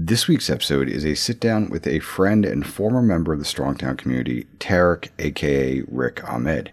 [0.00, 3.44] This week's episode is a sit down with a friend and former member of the
[3.44, 6.70] Strongtown community, Tarek, aka Rick Ahmed.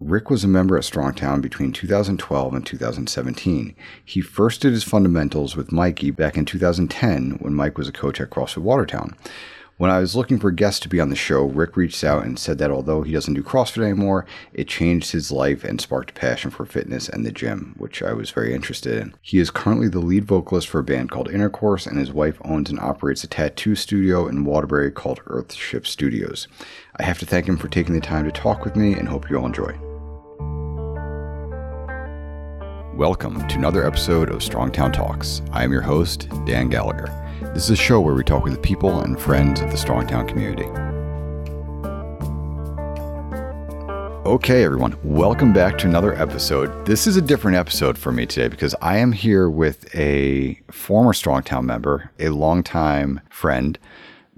[0.00, 3.74] Rick was a member at Strongtown between 2012 and 2017.
[4.04, 8.20] He first did his fundamentals with Mikey back in 2010 when Mike was a coach
[8.20, 9.16] at CrossFit Watertown.
[9.78, 12.36] When I was looking for guests to be on the show, Rick reached out and
[12.36, 16.14] said that although he doesn't do CrossFit anymore, it changed his life and sparked a
[16.14, 19.14] passion for fitness and the gym, which I was very interested in.
[19.22, 22.70] He is currently the lead vocalist for a band called Intercourse, and his wife owns
[22.70, 26.48] and operates a tattoo studio in Waterbury called Earthship Studios.
[26.96, 29.30] I have to thank him for taking the time to talk with me and hope
[29.30, 29.78] you all enjoy.
[32.96, 35.40] Welcome to another episode of Strongtown Talks.
[35.52, 37.27] I am your host, Dan Gallagher.
[37.54, 40.28] This is a show where we talk with the people and friends of the Strongtown
[40.28, 40.66] community.
[44.28, 46.86] Okay, everyone, welcome back to another episode.
[46.86, 51.12] This is a different episode for me today because I am here with a former
[51.12, 53.78] Strongtown member, a longtime friend,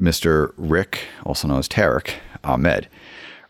[0.00, 0.52] Mr.
[0.56, 2.12] Rick, also known as Tarek
[2.44, 2.88] Ahmed.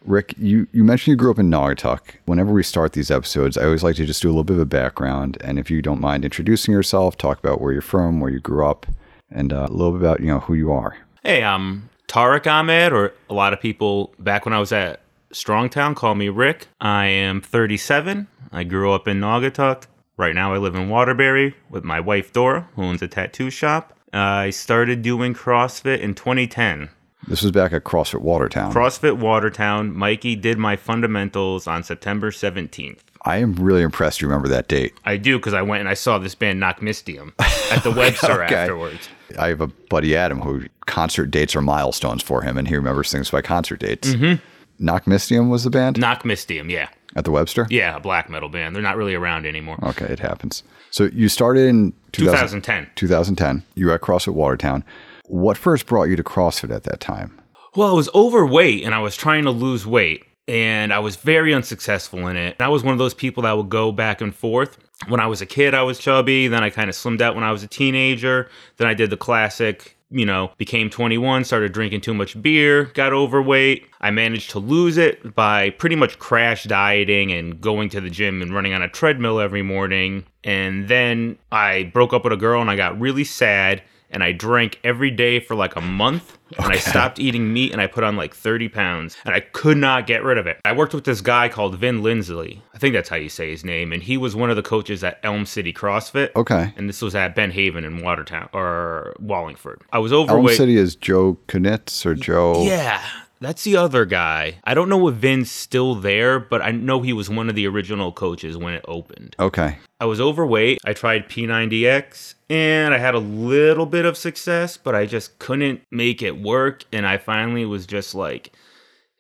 [0.03, 2.01] Rick, you, you mentioned you grew up in Naugatuck.
[2.25, 4.61] Whenever we start these episodes, I always like to just do a little bit of
[4.61, 5.37] a background.
[5.43, 8.65] And if you don't mind introducing yourself, talk about where you're from, where you grew
[8.67, 8.87] up,
[9.31, 10.97] and uh, a little bit about you know who you are.
[11.23, 15.01] Hey, I'm Tarek Ahmed, or a lot of people back when I was at
[15.33, 16.69] Strongtown call me Rick.
[16.81, 18.27] I am 37.
[18.53, 19.85] I grew up in Naugatuck.
[20.17, 23.97] Right now, I live in Waterbury with my wife Dora, who owns a tattoo shop.
[24.13, 26.91] I started doing CrossFit in 2010.
[27.29, 28.73] This was back at CrossFit Watertown.
[28.73, 29.95] CrossFit Watertown.
[29.95, 32.99] Mikey did my fundamentals on September 17th.
[33.23, 34.95] I am really impressed you remember that date.
[35.05, 37.33] I do because I went and I saw this band Nachtmystium
[37.71, 38.55] at the Webster Okay.
[38.55, 39.09] afterwards.
[39.39, 43.13] I have a buddy Adam who concert dates are milestones for him, and he remembers
[43.13, 44.09] things by concert dates.
[44.15, 44.85] Mm-hmm.
[44.89, 46.89] Nachtmystium was the band Nachtmystium, yeah.
[47.15, 47.67] at the Webster.
[47.71, 48.75] Yeah, a black metal band.
[48.75, 49.79] They're not really around anymore.
[49.85, 50.63] Okay, it happens.
[50.91, 52.91] So you started in 2000 2010.
[52.97, 53.63] 2010.
[53.75, 54.83] You were at CrossFit Watertown.
[55.27, 57.39] What first brought you to CrossFit at that time?
[57.77, 61.55] Well, I was overweight and I was trying to lose weight and I was very
[61.55, 62.57] unsuccessful in it.
[62.61, 64.79] I was one of those people that would go back and forth.
[65.07, 66.49] When I was a kid, I was chubby.
[66.49, 68.51] Then I kind of slimmed out when I was a teenager.
[68.77, 73.13] Then I did the classic, you know, became 21, started drinking too much beer, got
[73.13, 73.87] overweight.
[74.01, 78.43] I managed to lose it by pretty much crash dieting and going to the gym
[78.43, 80.27] and running on a treadmill every morning.
[80.43, 84.33] And then I broke up with a girl and I got really sad and I
[84.33, 86.39] drank every day for like a month.
[86.59, 89.77] And I stopped eating meat and I put on like 30 pounds and I could
[89.77, 90.59] not get rid of it.
[90.65, 92.61] I worked with this guy called Vin Lindsley.
[92.75, 93.93] I think that's how you say his name.
[93.93, 96.31] And he was one of the coaches at Elm City CrossFit.
[96.35, 96.75] Okay.
[96.77, 99.83] And this was at Ben Haven in Watertown or Wallingford.
[99.93, 100.57] I was Elm overweight.
[100.57, 102.65] City is Joe Knitz or Joe.
[102.65, 103.01] Yeah,
[103.41, 104.61] that's the other guy.
[104.65, 107.67] I don't know if Vin's still there, but I know he was one of the
[107.67, 109.35] original coaches when it opened.
[109.39, 109.79] Okay.
[109.99, 110.79] I was overweight.
[110.85, 115.83] I tried P90X and I had a little bit of success, but I just couldn't
[115.91, 116.85] make it work.
[116.93, 118.53] And I finally was just like,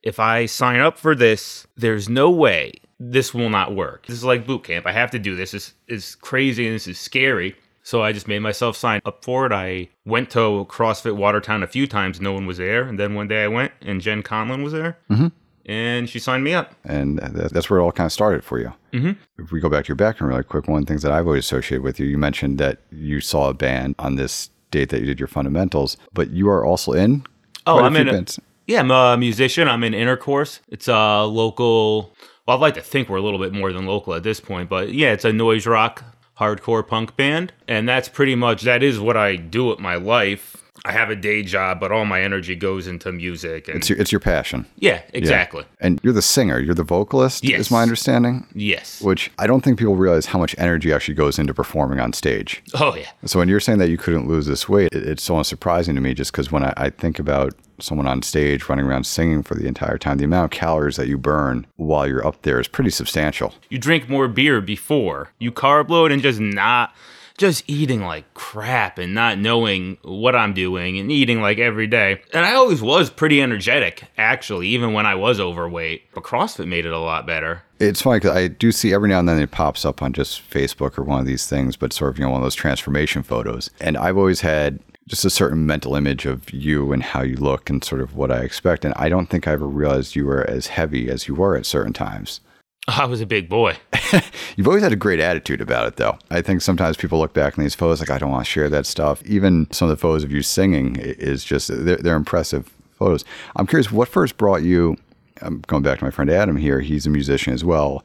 [0.02, 4.06] if I sign up for this, there's no way this will not work.
[4.06, 4.86] This is like boot camp.
[4.86, 5.52] I have to do this.
[5.52, 7.56] This is crazy and this is scary.
[7.90, 9.52] So I just made myself sign up for it.
[9.52, 12.20] I went to CrossFit Watertown a few times.
[12.20, 12.84] No one was there.
[12.84, 14.96] And then one day I went and Jen Conlon was there.
[15.10, 15.26] Mm-hmm.
[15.66, 16.76] And she signed me up.
[16.84, 18.72] And that's where it all kind of started for you.
[18.92, 19.42] Mm-hmm.
[19.42, 21.26] If we go back to your background really quick, one of the things that I've
[21.26, 25.00] always associated with you, you mentioned that you saw a band on this date that
[25.00, 27.26] you did your fundamentals, but you are also in.
[27.66, 28.08] Oh, I'm in.
[28.08, 28.24] A,
[28.68, 29.66] yeah, I'm a musician.
[29.66, 30.60] I'm in Intercourse.
[30.68, 32.14] It's a local.
[32.46, 34.68] Well, I'd like to think we're a little bit more than local at this point,
[34.68, 36.04] but yeah, it's a noise rock,
[36.40, 40.56] hardcore punk band, and that's pretty much that is what I do with my life.
[40.82, 43.68] I have a day job, but all my energy goes into music.
[43.68, 44.64] And It's your, it's your passion.
[44.78, 45.64] yeah, exactly.
[45.78, 47.60] And you're the singer, you're the vocalist, Yes.
[47.60, 48.46] is my understanding.
[48.54, 49.02] Yes.
[49.02, 52.62] Which I don't think people realize how much energy actually goes into performing on stage.
[52.80, 53.10] Oh yeah.
[53.26, 56.00] So when you're saying that you couldn't lose this weight, it, it's so surprising to
[56.00, 57.52] me just because when I, I think about
[57.82, 61.08] someone on stage running around singing for the entire time, the amount of calories that
[61.08, 63.54] you burn while you're up there is pretty substantial.
[63.68, 66.94] you drink more beer before you carb load and just not
[67.40, 72.20] just eating like crap and not knowing what I'm doing and eating like every day.
[72.34, 76.02] And I always was pretty energetic, actually, even when I was overweight.
[76.12, 77.62] But CrossFit made it a lot better.
[77.78, 80.48] It's funny because I do see every now and then it pops up on just
[80.50, 83.22] Facebook or one of these things, but sort of, you know, one of those transformation
[83.22, 83.70] photos.
[83.80, 84.78] And I've always had
[85.10, 88.30] just a certain mental image of you and how you look and sort of what
[88.30, 88.84] I expect.
[88.84, 91.66] And I don't think I ever realized you were as heavy as you were at
[91.66, 92.40] certain times.
[92.88, 93.76] I was a big boy.
[94.56, 96.16] You've always had a great attitude about it, though.
[96.30, 98.68] I think sometimes people look back on these photos like, I don't want to share
[98.68, 99.20] that stuff.
[99.24, 103.24] Even some of the photos of you singing is just, they're, they're impressive photos.
[103.56, 104.96] I'm curious, what first brought you?
[105.42, 106.78] I'm going back to my friend Adam here.
[106.78, 108.04] He's a musician as well.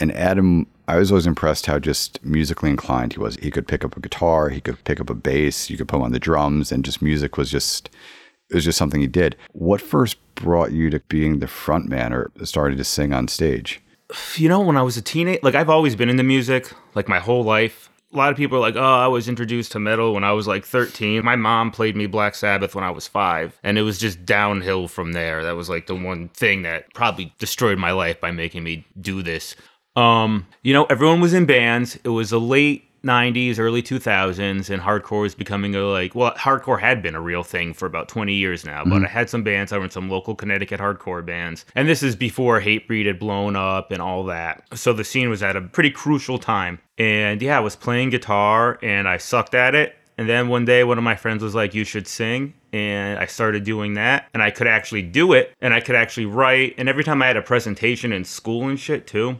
[0.00, 3.36] And Adam, I was always impressed how just musically inclined he was.
[3.36, 5.98] He could pick up a guitar, he could pick up a bass, you could put
[5.98, 7.90] him on the drums, and just music was just
[8.48, 9.36] it was just something he did.
[9.52, 13.80] What first brought you to being the front man or starting to sing on stage?
[14.34, 17.20] You know, when I was a teenager, like I've always been into music, like my
[17.20, 17.88] whole life.
[18.12, 20.48] A lot of people are like, oh, I was introduced to metal when I was
[20.48, 21.24] like 13.
[21.24, 24.88] My mom played me Black Sabbath when I was five, and it was just downhill
[24.88, 25.44] from there.
[25.44, 29.22] That was like the one thing that probably destroyed my life by making me do
[29.22, 29.54] this.
[29.96, 31.98] Um, you know, everyone was in bands.
[32.04, 36.80] It was the late 90s, early 2000s, and hardcore was becoming a like, well, hardcore
[36.80, 39.72] had been a real thing for about 20 years now, but I had some bands.
[39.72, 41.64] I were in some local Connecticut hardcore bands.
[41.74, 44.64] And this is before Hatebreed had blown up and all that.
[44.74, 46.78] So the scene was at a pretty crucial time.
[46.98, 49.96] And yeah, I was playing guitar and I sucked at it.
[50.18, 52.52] And then one day, one of my friends was like, You should sing.
[52.74, 54.28] And I started doing that.
[54.34, 55.54] And I could actually do it.
[55.62, 56.74] And I could actually write.
[56.76, 59.38] And every time I had a presentation in school and shit, too,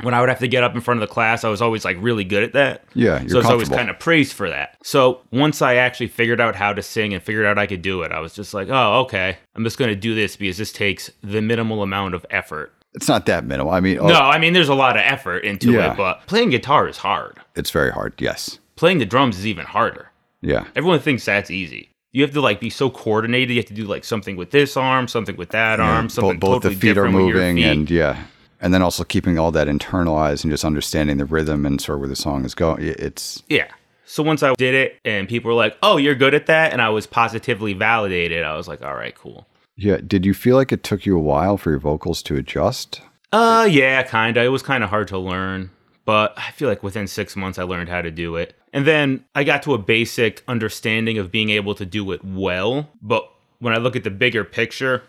[0.00, 1.84] when I would have to get up in front of the class, I was always
[1.84, 2.82] like really good at that.
[2.94, 4.76] Yeah, you're so I was always kind of praised for that.
[4.82, 8.02] So once I actually figured out how to sing and figured out I could do
[8.02, 10.72] it, I was just like, oh, okay, I'm just going to do this because this
[10.72, 12.72] takes the minimal amount of effort.
[12.94, 13.72] It's not that minimal.
[13.72, 15.92] I mean, oh, No, I mean, there's a lot of effort into Yeah.
[15.92, 17.38] it, but playing guitar is hard.
[17.54, 18.14] it's very hard.
[18.18, 18.58] Yes.
[18.76, 20.10] Playing the drums is even harder.
[20.40, 20.64] Yeah.
[20.74, 21.90] Everyone thinks that's easy.
[22.12, 23.50] You have to like be so coordinated.
[23.50, 26.40] You have to do like something with this arm, something with that arm, something both,
[26.40, 27.64] both totally the feet are moving feet.
[27.64, 28.24] and yeah
[28.62, 32.00] and then also keeping all that internalized and just understanding the rhythm and sort of
[32.00, 33.68] where the song is going it's Yeah.
[34.06, 36.80] So once I did it and people were like, "Oh, you're good at that," and
[36.82, 40.70] I was positively validated, I was like, "All right, cool." yeah did you feel like
[40.70, 43.00] it took you a while for your vocals to adjust
[43.32, 44.44] Uh, yeah, kind of.
[44.44, 45.70] It was kind of hard to learn,
[46.04, 49.24] but I feel like within six months I learned how to do it, and then
[49.34, 52.90] I got to a basic understanding of being able to do it well.
[53.00, 53.26] But
[53.60, 55.02] when I look at the bigger picture,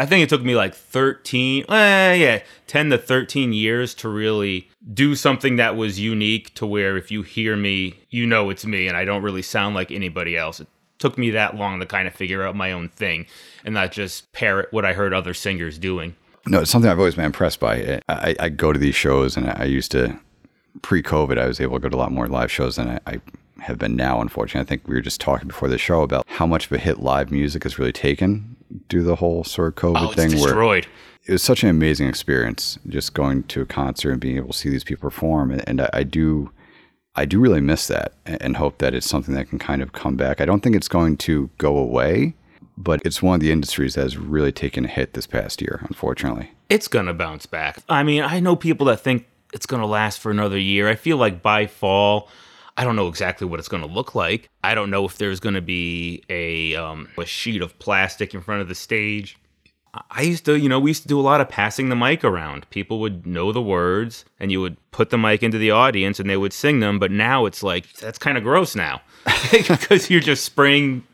[0.00, 4.70] I think it took me like 13, eh, yeah, 10 to 13 years to really
[4.94, 8.88] do something that was unique to where if you hear me, you know it's me
[8.88, 10.58] and I don't really sound like anybody else.
[10.58, 10.68] It
[10.98, 13.26] took me that long to kind of figure out my own thing
[13.62, 16.16] and not just parrot what I heard other singers doing.
[16.46, 19.50] no it's something i've always been impressed by i, I go to these shows and
[19.50, 20.18] i used to
[20.80, 23.20] pre-covid i was able to go to a lot more live shows than I, I
[23.58, 26.46] have been now unfortunately i think we were just talking before the show about how
[26.46, 28.56] much of a hit live music has really taken
[28.88, 30.82] due to the whole sort of covid Oh, it's thing where
[31.26, 34.58] it was such an amazing experience just going to a concert and being able to
[34.58, 36.50] see these people perform and, and I, I do
[37.16, 39.92] i do really miss that and, and hope that it's something that can kind of
[39.92, 42.34] come back i don't think it's going to go away
[42.78, 45.80] but it's one of the industries that has really taken a hit this past year
[45.88, 47.78] unfortunately It's gonna bounce back.
[47.88, 50.88] I mean, I know people that think it's gonna last for another year.
[50.88, 52.28] I feel like by fall,
[52.76, 54.48] I don't know exactly what it's gonna look like.
[54.64, 58.62] I don't know if there's gonna be a um, a sheet of plastic in front
[58.62, 59.36] of the stage.
[60.10, 62.22] I used to, you know, we used to do a lot of passing the mic
[62.22, 62.70] around.
[62.70, 66.30] People would know the words, and you would put the mic into the audience, and
[66.30, 67.00] they would sing them.
[67.00, 69.02] But now it's like that's kind of gross now,
[69.50, 71.04] because you're just spraying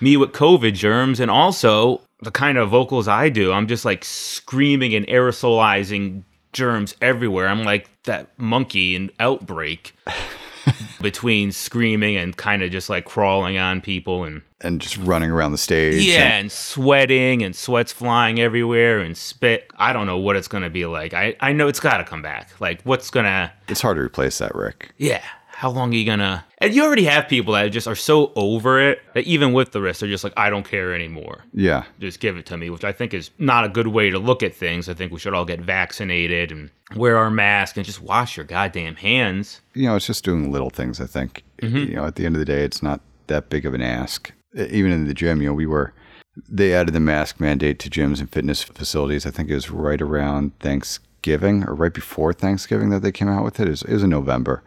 [0.00, 4.04] me with COVID germs, and also the kind of vocals I do, I'm just like
[4.04, 7.48] screaming and aerosolizing germs everywhere.
[7.48, 9.94] I'm like that monkey in Outbreak
[11.00, 15.52] between screaming and kind of just like crawling on people and and just running around
[15.52, 19.70] the stage yeah, and- and sweating and sweat's flying everywhere and spit.
[19.76, 21.14] I don't know what it's gonna be like.
[21.14, 22.50] I I know it's got to come back.
[22.60, 25.22] Like what's gonna it's hard to replace that rick yeah.
[25.58, 26.44] How long are you gonna?
[26.58, 29.80] And you already have people that just are so over it that even with the
[29.80, 31.42] risk, they're just like, I don't care anymore.
[31.52, 34.20] yeah just give it to me, which I think is not a good way to
[34.20, 34.88] look at things.
[34.88, 38.46] I think we should all get vaccinated and wear our mask and just wash your
[38.46, 39.60] goddamn hands.
[39.74, 41.00] you know, it's just doing little things.
[41.00, 41.76] I think mm-hmm.
[41.76, 44.32] you know, at the end of the day, it's not that big of an ask.
[44.54, 45.92] Even in the gym, you know, we were
[46.48, 49.26] they added the mask mandate to gyms and fitness facilities.
[49.26, 53.42] I think it was right around Thanksgiving or right before Thanksgiving that they came out
[53.42, 53.66] with it.
[53.66, 54.62] It was, it was in November.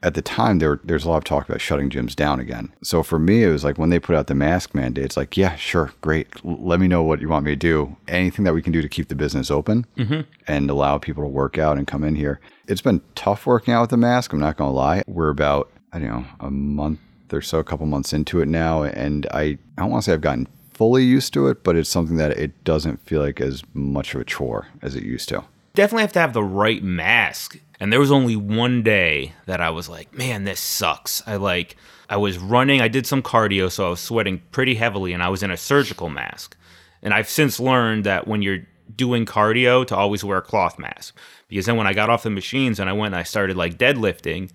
[0.00, 2.72] At the time, there there's a lot of talk about shutting gyms down again.
[2.82, 5.36] So for me, it was like when they put out the mask mandate, it's like,
[5.36, 6.28] yeah, sure, great.
[6.44, 7.96] L- let me know what you want me to do.
[8.06, 10.20] Anything that we can do to keep the business open mm-hmm.
[10.46, 12.40] and allow people to work out and come in here.
[12.68, 14.32] It's been tough working out with the mask.
[14.32, 15.02] I'm not going to lie.
[15.08, 17.00] We're about, I don't know, a month
[17.32, 18.84] or so, a couple months into it now.
[18.84, 21.90] And I, I don't want to say I've gotten fully used to it, but it's
[21.90, 25.42] something that it doesn't feel like as much of a chore as it used to.
[25.74, 27.58] Definitely have to have the right mask.
[27.80, 31.22] And there was only one day that I was like, man, this sucks.
[31.26, 31.76] I like,
[32.10, 35.28] I was running, I did some cardio, so I was sweating pretty heavily, and I
[35.28, 36.56] was in a surgical mask.
[37.02, 38.66] And I've since learned that when you're
[38.96, 41.16] doing cardio, to always wear a cloth mask.
[41.46, 43.78] Because then when I got off the machines and I went and I started like
[43.78, 44.50] deadlifting,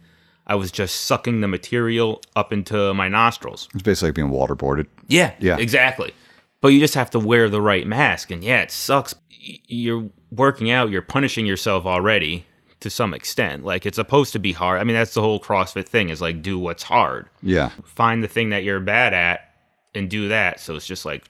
[0.46, 3.70] I was just sucking the material up into my nostrils.
[3.74, 4.88] It's basically like being waterboarded.
[5.08, 5.58] Yeah, Yeah.
[5.58, 6.14] exactly.
[6.60, 9.16] But you just have to wear the right mask, and yeah, it sucks.
[9.30, 12.46] You're working out, you're punishing yourself already
[12.84, 13.66] to some extent.
[13.66, 14.80] Like it's supposed to be hard.
[14.80, 17.28] I mean, that's the whole CrossFit thing is like do what's hard.
[17.42, 17.72] Yeah.
[17.84, 19.54] Find the thing that you're bad at
[19.96, 20.60] and do that.
[20.60, 21.26] So it's just like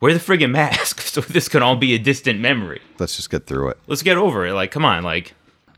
[0.00, 2.80] wear the friggin' mask so this can all be a distant memory.
[2.98, 3.78] Let's just get through it.
[3.86, 4.54] Let's get over it.
[4.54, 5.34] Like, come on, like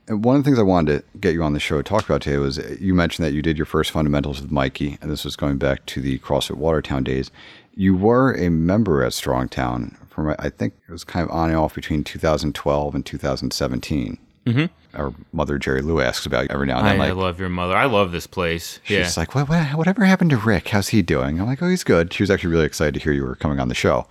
[0.06, 2.04] And one of the things I wanted to get you on the show to talk
[2.04, 5.24] about today was you mentioned that you did your first fundamentals with Mikey, and this
[5.24, 7.30] was going back to the CrossFit Watertown days.
[7.74, 11.58] You were a member at Strongtown from I think it was kind of on and
[11.58, 14.18] off between 2012 and 2017.
[14.46, 14.64] Mm-hmm.
[14.96, 17.48] Our mother Jerry Lou asks about you every now and then, I like love your
[17.48, 17.76] mother.
[17.76, 18.80] I love this place.
[18.86, 19.02] Yeah.
[19.04, 20.68] she's like, what, what, whatever happened to Rick?
[20.68, 21.40] How's he doing?
[21.40, 22.12] I'm like, oh, he's good.
[22.12, 24.06] She was actually really excited to hear you were coming on the show.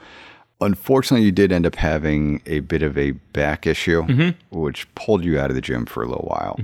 [0.61, 4.57] Unfortunately, you did end up having a bit of a back issue, Mm-hmm.
[4.57, 6.57] which pulled you out of the gym for a little while.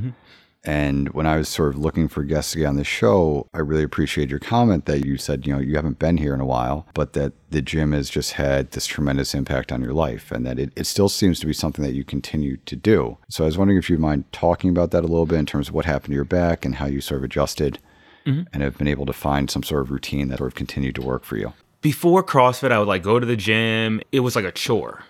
[0.64, 3.60] And when I was sort of looking for guests to get on the show, I
[3.60, 6.46] really appreciate your comment that you said, you know, you haven't been here in a
[6.46, 10.46] while, but that the gym has just had this tremendous impact on your life and
[10.46, 13.18] that it, it still seems to be something that you continue to do.
[13.28, 15.68] So I was wondering if you'd mind talking about that a little bit in terms
[15.68, 17.80] of what happened to your back and how you sort of adjusted
[18.26, 18.44] mm-hmm.
[18.54, 21.02] and have been able to find some sort of routine that sort of continued to
[21.02, 21.54] work for you.
[21.82, 24.02] Before CrossFit, I would like go to the gym.
[24.12, 25.04] It was like a chore.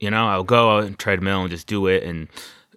[0.00, 2.02] You know, I would go out and treadmill and just do it.
[2.02, 2.28] And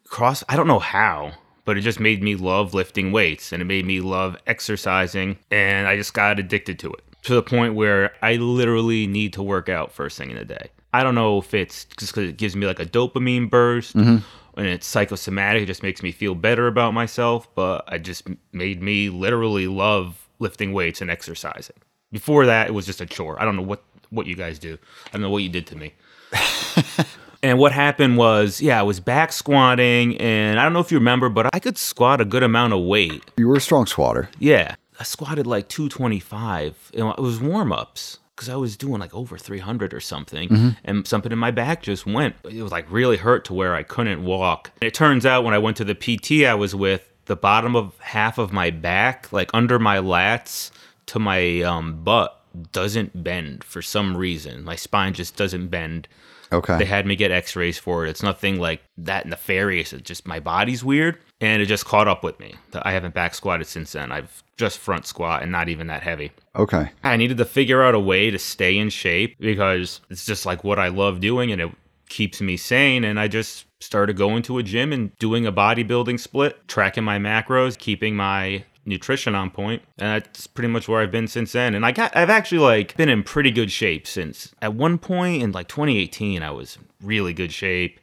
[0.08, 1.34] cross, I don't know how,
[1.66, 5.38] but it just made me love lifting weights and it made me love exercising.
[5.50, 9.44] And I just got addicted to it to the point where I literally need to
[9.44, 10.70] work out first thing in the day.
[10.94, 14.18] I don't know if it's just because it gives me like a dopamine burst mm-hmm.
[14.60, 15.64] and it's psychosomatic.
[15.64, 17.48] It just makes me feel better about myself.
[17.56, 21.78] But it just made me literally love lifting weights and exercising.
[22.12, 23.42] Before that, it was just a chore.
[23.42, 24.78] I don't know what, what you guys do.
[25.08, 25.94] I don't know what you did to me.
[27.44, 30.98] And what happened was, yeah, I was back squatting, and I don't know if you
[31.00, 33.24] remember, but I could squat a good amount of weight.
[33.38, 34.30] You were a strong squatter.
[34.38, 36.92] Yeah, I squatted like 225.
[36.94, 41.08] You it was warm ups because I was doing like over 300 or something, and
[41.08, 42.36] something in my back just went.
[42.44, 44.72] It was like really hurt to where I couldn't walk.
[44.82, 47.76] And it turns out when I went to the PT I was with, the bottom
[47.76, 50.72] of half of my back, like under my lats
[51.08, 52.40] to my um, butt,
[52.72, 54.64] doesn't bend for some reason.
[54.64, 56.08] My spine just doesn't bend.
[56.54, 56.78] Okay.
[56.78, 58.10] They had me get x-rays for it.
[58.10, 59.94] It's nothing like that nefarious.
[59.94, 62.56] It's just my body's weird and it just caught up with me.
[62.82, 64.12] I haven't back squatted since then.
[64.12, 66.32] I've just front squat and not even that heavy.
[66.56, 66.92] okay.
[67.04, 70.64] I needed to figure out a way to stay in shape because it's just like
[70.64, 71.72] what I love doing and it
[72.10, 76.20] keeps me sane and I just started going to a gym and doing a bodybuilding
[76.20, 81.12] split, tracking my macros, keeping my nutrition on point and that's pretty much where I've
[81.12, 84.56] been since then and I got I've actually like been in pretty good shape since
[84.62, 88.00] at one point in like 2018 I was really good shape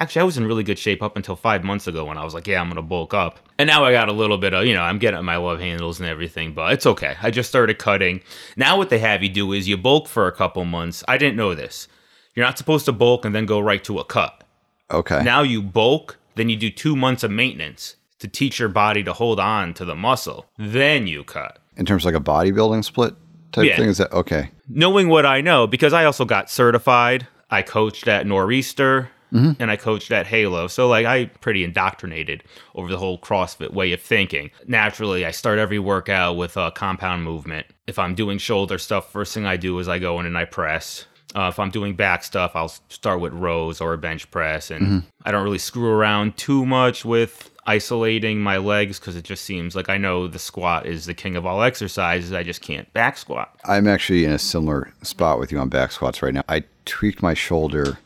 [0.00, 2.32] Actually, I was in really good shape up until five months ago when I was
[2.32, 3.38] like, yeah, I'm going to bulk up.
[3.58, 6.00] And now I got a little bit of, you know, I'm getting my love handles
[6.00, 7.16] and everything, but it's okay.
[7.20, 8.22] I just started cutting.
[8.56, 11.04] Now, what they have you do is you bulk for a couple months.
[11.06, 11.86] I didn't know this.
[12.34, 14.42] You're not supposed to bulk and then go right to a cut.
[14.90, 15.22] Okay.
[15.22, 19.12] Now you bulk, then you do two months of maintenance to teach your body to
[19.12, 20.46] hold on to the muscle.
[20.58, 21.58] Then you cut.
[21.76, 23.14] in terms of like a bodybuilding split
[23.52, 23.76] type Yeah.
[23.76, 24.50] thing, is that okay?
[24.68, 29.76] knowing what I know, because I also got certified, I coached at Nor'easter and I
[29.76, 30.66] coached at Halo.
[30.66, 32.42] So, like, I pretty indoctrinated
[32.74, 34.50] over the whole CrossFit way of thinking.
[34.66, 37.66] Naturally, I start every workout with a compound movement.
[37.86, 40.44] If I'm doing shoulder stuff, first thing I do is I go in and I
[40.46, 41.06] press.
[41.36, 44.68] Uh, if I'm doing back stuff, I'll start with rows or a bench press.
[44.70, 49.44] And I don't really screw around too much with isolating my legs because it just
[49.44, 52.32] seems like I know the squat is the king of all exercises.
[52.32, 53.54] I just can't back squat.
[53.64, 56.42] I'm actually in a similar spot with you on back squats right now.
[56.48, 57.98] I tweaked my shoulder,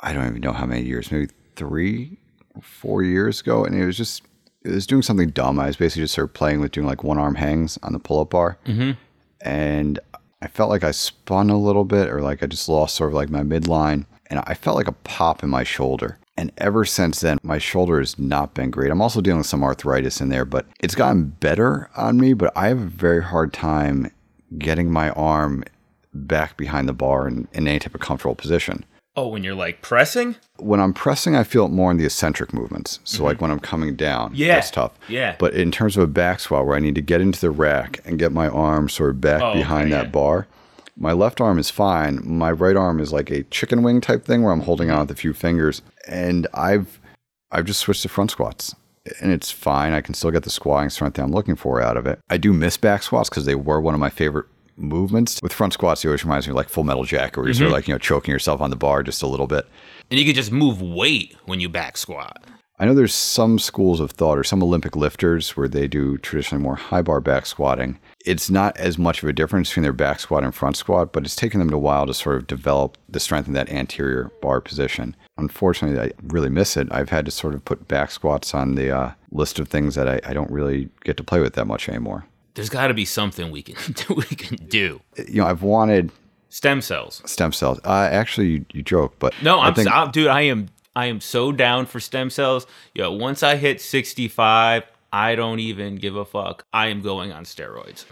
[0.00, 2.18] I don't even know how many years, maybe three
[2.54, 3.64] or four years ago.
[3.64, 4.22] And it was just,
[4.62, 5.58] it was doing something dumb.
[5.58, 7.98] I was basically just sort of playing with doing like one arm hangs on the
[7.98, 8.58] pull up bar.
[8.66, 8.92] Mm-hmm.
[9.42, 9.98] And
[10.40, 13.14] I felt like I spun a little bit or like I just lost sort of
[13.14, 14.06] like my midline.
[14.28, 16.18] And I felt like a pop in my shoulder.
[16.36, 18.90] And ever since then, my shoulder has not been great.
[18.90, 22.32] I'm also dealing with some arthritis in there, but it's gotten better on me.
[22.32, 24.10] But I have a very hard time
[24.58, 25.64] getting my arm
[26.12, 28.84] back behind the bar in, in any type of comfortable position.
[29.16, 30.34] Oh, when you're like pressing?
[30.58, 32.98] When I'm pressing, I feel it more in the eccentric movements.
[33.04, 33.42] So, like mm-hmm.
[33.44, 34.56] when I'm coming down, Yeah.
[34.56, 34.92] that's tough.
[35.08, 35.36] Yeah.
[35.38, 38.00] But in terms of a back squat where I need to get into the rack
[38.04, 40.10] and get my arm sort of back Oh, behind okay, that yeah.
[40.10, 40.48] bar,
[40.96, 42.20] my left arm is fine.
[42.24, 45.12] My right arm is like a chicken wing type thing where I'm holding on with
[45.12, 45.80] a few fingers.
[46.08, 47.00] And I've
[47.50, 48.74] I've just switched to front squats.
[49.20, 49.92] And it's fine.
[49.92, 52.18] I can still get the squatting strength that I'm looking for out of it.
[52.30, 54.46] I do miss back squats because they were one of my favorite
[54.76, 55.40] movements.
[55.42, 57.58] With front squats, it always reminds me of like full metal jacket where you're Mm-hmm.
[57.58, 59.66] sort of like, you know, choking yourself on the bar just a little bit.
[60.10, 62.42] And you could just move weight when you back squat.
[62.78, 66.62] I know there's some schools of thought or some Olympic lifters where they do traditionally
[66.62, 67.98] more high bar back squatting.
[68.26, 71.24] It's not as much of a difference between their back squat and front squat, but
[71.24, 74.60] it's taken them a while to sort of develop the strength in that anterior bar
[74.60, 75.14] position.
[75.38, 76.88] Unfortunately, I really miss it.
[76.90, 80.08] I've had to sort of put back squats on the uh, list of things that
[80.08, 82.24] I, I don't really get to play with that much anymore.
[82.54, 83.76] There's got to be something we can
[84.16, 85.00] we can do.
[85.28, 86.10] You know, I've wanted
[86.48, 87.20] Stem cells.
[87.26, 87.80] stem cells.
[87.84, 90.28] Uh, actually, you, you joke, but No, I I'm, think- I'm dude.
[90.28, 92.66] I am I am so down for stem cells.
[92.94, 96.64] Yo, once I hit 65, I don't even give a fuck.
[96.72, 98.04] I am going on steroids.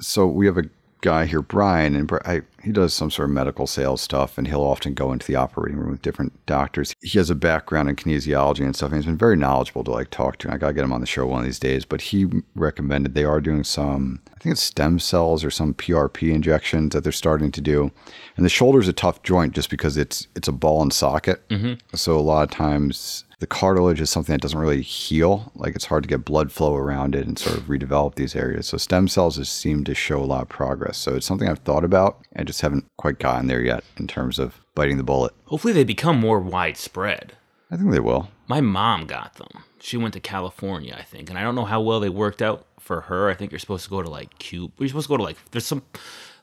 [0.00, 0.64] so we have a
[1.02, 4.62] guy here, Brian, and I, he does some sort of medical sales stuff, and he'll
[4.62, 6.94] often go into the operating room with different doctors.
[7.02, 10.08] He has a background in kinesiology and stuff, and he's been very knowledgeable to like
[10.08, 10.50] talk to.
[10.50, 11.84] I gotta get him on the show one of these days.
[11.84, 16.32] But he recommended they are doing some, I think it's stem cells or some PRP
[16.32, 17.90] injections that they're starting to do.
[18.36, 21.46] And the shoulder's a tough joint just because it's it's a ball and socket.
[21.48, 21.96] Mm-hmm.
[21.96, 25.50] So a lot of times the cartilage is something that doesn't really heal.
[25.56, 28.68] Like it's hard to get blood flow around it and sort of redevelop these areas.
[28.68, 30.96] So stem cells has seemed to show a lot of progress.
[30.96, 34.38] So it's something I've thought about and just haven't quite gotten there yet in terms
[34.38, 35.32] of biting the bullet.
[35.46, 37.32] Hopefully, they become more widespread.
[37.68, 38.28] I think they will.
[38.46, 39.64] My mom got them.
[39.80, 42.64] She went to California, I think, and I don't know how well they worked out
[42.78, 43.28] for her.
[43.28, 44.72] I think you're supposed to go to like Cuba.
[44.78, 45.82] You're supposed to go to like there's some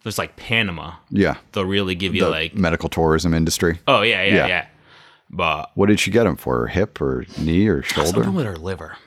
[0.04, 0.96] there's like Panama.
[1.10, 1.38] Yeah.
[1.54, 3.80] They'll really give you The like medical tourism industry.
[3.88, 4.48] oh yeah yeah Yeah.
[4.48, 4.66] yeah.
[5.30, 6.60] But What did she get him for?
[6.60, 8.12] Her hip or knee or shoulder?
[8.12, 8.98] something with her liver.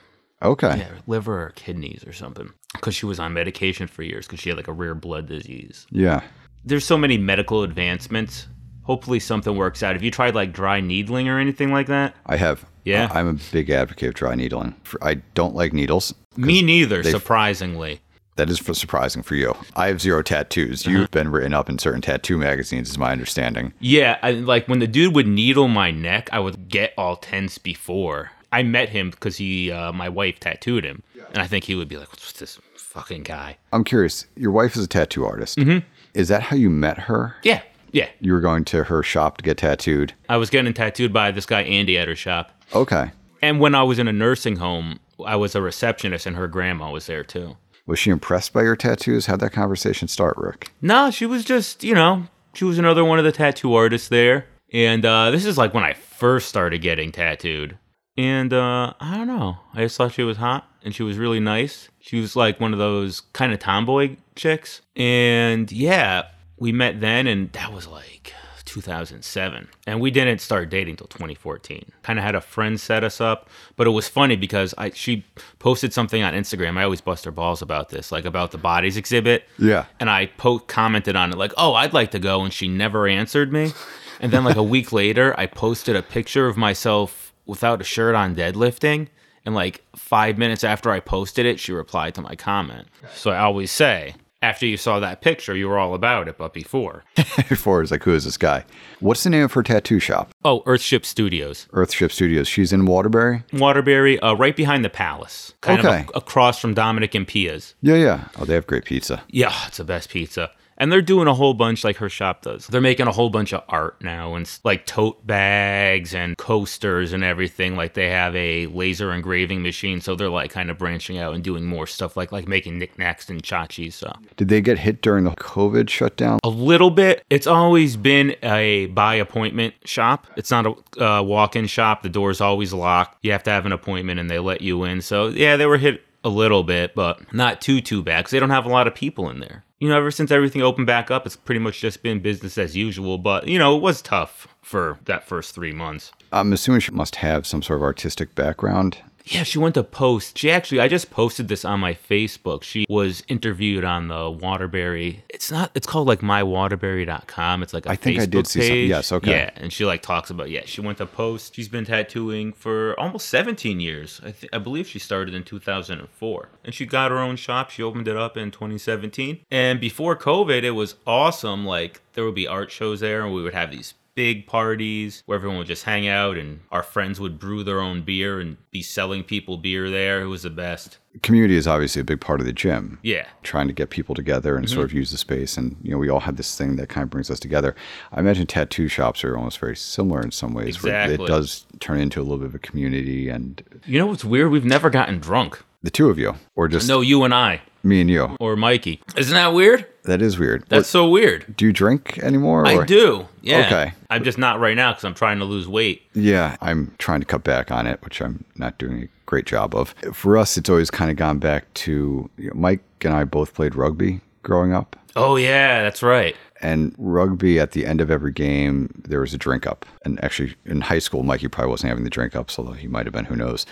[0.41, 0.77] Okay.
[0.79, 2.51] Yeah, liver or kidneys or something.
[2.73, 5.87] Because she was on medication for years because she had like a rare blood disease.
[5.89, 6.21] Yeah.
[6.65, 8.47] There's so many medical advancements.
[8.83, 9.93] Hopefully something works out.
[9.93, 12.15] Have you tried like dry needling or anything like that?
[12.25, 12.65] I have.
[12.83, 13.09] Yeah?
[13.13, 14.75] I'm a big advocate of dry needling.
[15.01, 16.13] I don't like needles.
[16.35, 18.01] Me neither, surprisingly.
[18.35, 19.55] That is surprising for you.
[19.75, 20.85] I have zero tattoos.
[20.87, 20.97] Uh-huh.
[20.97, 23.73] You've been written up in certain tattoo magazines, is my understanding.
[23.79, 27.57] Yeah, I, like when the dude would needle my neck, I would get all tense
[27.59, 28.31] before.
[28.51, 31.87] I met him because he, uh, my wife tattooed him, and I think he would
[31.87, 34.25] be like, "What's this fucking guy?" I'm curious.
[34.35, 35.57] Your wife is a tattoo artist.
[35.57, 35.79] Mm-hmm.
[36.13, 37.35] Is that how you met her?
[37.43, 37.61] Yeah,
[37.91, 38.09] yeah.
[38.19, 40.13] You were going to her shop to get tattooed.
[40.29, 43.11] I was getting tattooed by this guy Andy at her shop, Okay.
[43.41, 46.91] and when I was in a nursing home, I was a receptionist, and her grandma
[46.91, 47.57] was there too.
[47.85, 49.25] Was she impressed by your tattoos?
[49.25, 50.71] How'd that conversation start, Rick?
[50.81, 54.45] No, she was just, you know, she was another one of the tattoo artists there.
[54.71, 57.77] And uh, this is like when I first started getting tattooed.
[58.17, 59.57] And uh, I don't know.
[59.73, 61.89] I just thought she was hot and she was really nice.
[61.99, 64.81] She was like one of those kind of tomboy chicks.
[64.95, 66.23] And yeah,
[66.57, 68.33] we met then, and that was like
[68.73, 69.67] 2007.
[69.85, 71.91] And we didn't start dating till 2014.
[72.01, 75.25] Kind of had a friend set us up, but it was funny because I she
[75.59, 76.77] posted something on Instagram.
[76.77, 79.45] I always bust her balls about this, like about the bodies exhibit.
[79.59, 79.85] Yeah.
[79.99, 83.07] And I po- commented on it like, "Oh, I'd like to go," and she never
[83.07, 83.73] answered me.
[84.19, 88.15] And then like a week later, I posted a picture of myself without a shirt
[88.15, 89.09] on deadlifting.
[89.45, 92.87] And like five minutes after I posted it, she replied to my comment.
[93.13, 96.53] So I always say, after you saw that picture, you were all about it, but
[96.53, 97.03] before.
[97.49, 98.65] Before it was like, who is this guy?
[98.99, 100.31] What's the name of her tattoo shop?
[100.45, 101.67] Oh, Earthship Studios.
[101.71, 102.47] Earthship Studios.
[102.47, 103.43] She's in Waterbury?
[103.53, 105.53] Waterbury, uh, right behind the palace.
[105.61, 106.01] Kind Okay.
[106.01, 107.73] of a- across from Dominic and Pia's.
[107.81, 108.27] Yeah, yeah.
[108.37, 109.23] Oh, they have great pizza.
[109.29, 110.51] Yeah, it's the best pizza.
[110.83, 112.67] And they're doing a whole bunch like her shop does.
[112.67, 117.23] They're making a whole bunch of art now and like tote bags and coasters and
[117.23, 117.77] everything.
[117.77, 121.41] Like they have a laser engraving machine, so they're like kind of branching out and
[121.41, 123.93] doing more stuff like like making knickknacks and tchotchkes.
[123.93, 126.39] So Did they get hit during the COVID shutdown?
[126.43, 127.23] a little bit.
[127.29, 130.27] It's always been a by appointment shop.
[130.35, 132.03] It's not a uh, walk-in shop.
[132.03, 133.19] The door's always locked.
[133.21, 135.01] You have to have an appointment and they let you in.
[135.01, 138.39] So yeah, they were hit a little bit, but not too too bad because they
[138.41, 139.63] don't have a lot of people in there.
[139.83, 142.73] You know, ever since everything opened back up, it's pretty much just been business as
[142.73, 143.17] usual.
[143.17, 146.13] But you know, it was tough for that first three months.
[146.31, 148.99] I'm assuming she must have some sort of artistic background.
[149.25, 150.37] Yeah, she went to post.
[150.37, 152.63] She actually, I just posted this on my Facebook.
[152.63, 155.23] She was interviewed on the Waterbury.
[155.29, 157.63] It's not, it's called like mywaterbury.com.
[157.63, 158.89] It's like a I think I Facebook did see some- page.
[158.89, 159.31] yes, okay.
[159.31, 161.55] Yeah, and she like talks about, yeah, she went to post.
[161.55, 164.19] She's been tattooing for almost 17 years.
[164.23, 166.49] I, th- I believe she started in 2004.
[166.65, 167.69] And she got her own shop.
[167.69, 169.39] She opened it up in 2017.
[169.51, 171.65] And before COVID, it was awesome.
[171.65, 175.35] Like there would be art shows there and we would have these big parties where
[175.35, 178.81] everyone would just hang out and our friends would brew their own beer and be
[178.81, 180.21] selling people beer there.
[180.21, 180.99] It was the best.
[181.21, 182.99] Community is obviously a big part of the gym.
[183.03, 183.27] Yeah.
[183.43, 184.85] Trying to get people together and sort mm-hmm.
[184.85, 185.57] of use the space.
[185.57, 187.75] And, you know, we all have this thing that kind of brings us together.
[188.11, 190.81] I imagine tattoo shops are almost very similar in some ways.
[190.81, 191.25] where Exactly.
[191.25, 194.51] It does turn into a little bit of a community and You know what's weird?
[194.51, 195.63] We've never gotten drunk.
[195.83, 197.61] the two of you, or just No, you and I.
[197.83, 198.37] Me and you.
[198.39, 199.01] or Mikey.
[199.17, 199.85] Isn't that weird?
[200.03, 200.65] That is weird.
[200.69, 201.55] That's so weird.
[201.55, 202.65] Do you drink anymore?
[202.65, 203.27] I or- do.
[203.41, 203.65] Yeah.
[203.65, 203.93] Okay.
[204.09, 206.01] I'm just not right now because I'm trying to lose weight.
[206.13, 209.75] Yeah, I'm trying to cut back on it, which I'm not doing a great job
[209.75, 209.93] of.
[210.13, 213.53] For us, it's always kind of gone back to you know, Mike and I both
[213.53, 214.95] played rugby growing up.
[215.15, 216.35] Oh yeah, that's right.
[216.61, 219.85] And rugby, at the end of every game, there was a drink up.
[220.05, 223.05] And actually, in high school, Mikey probably wasn't having the drink ups, although he might
[223.05, 223.65] have been, who knows.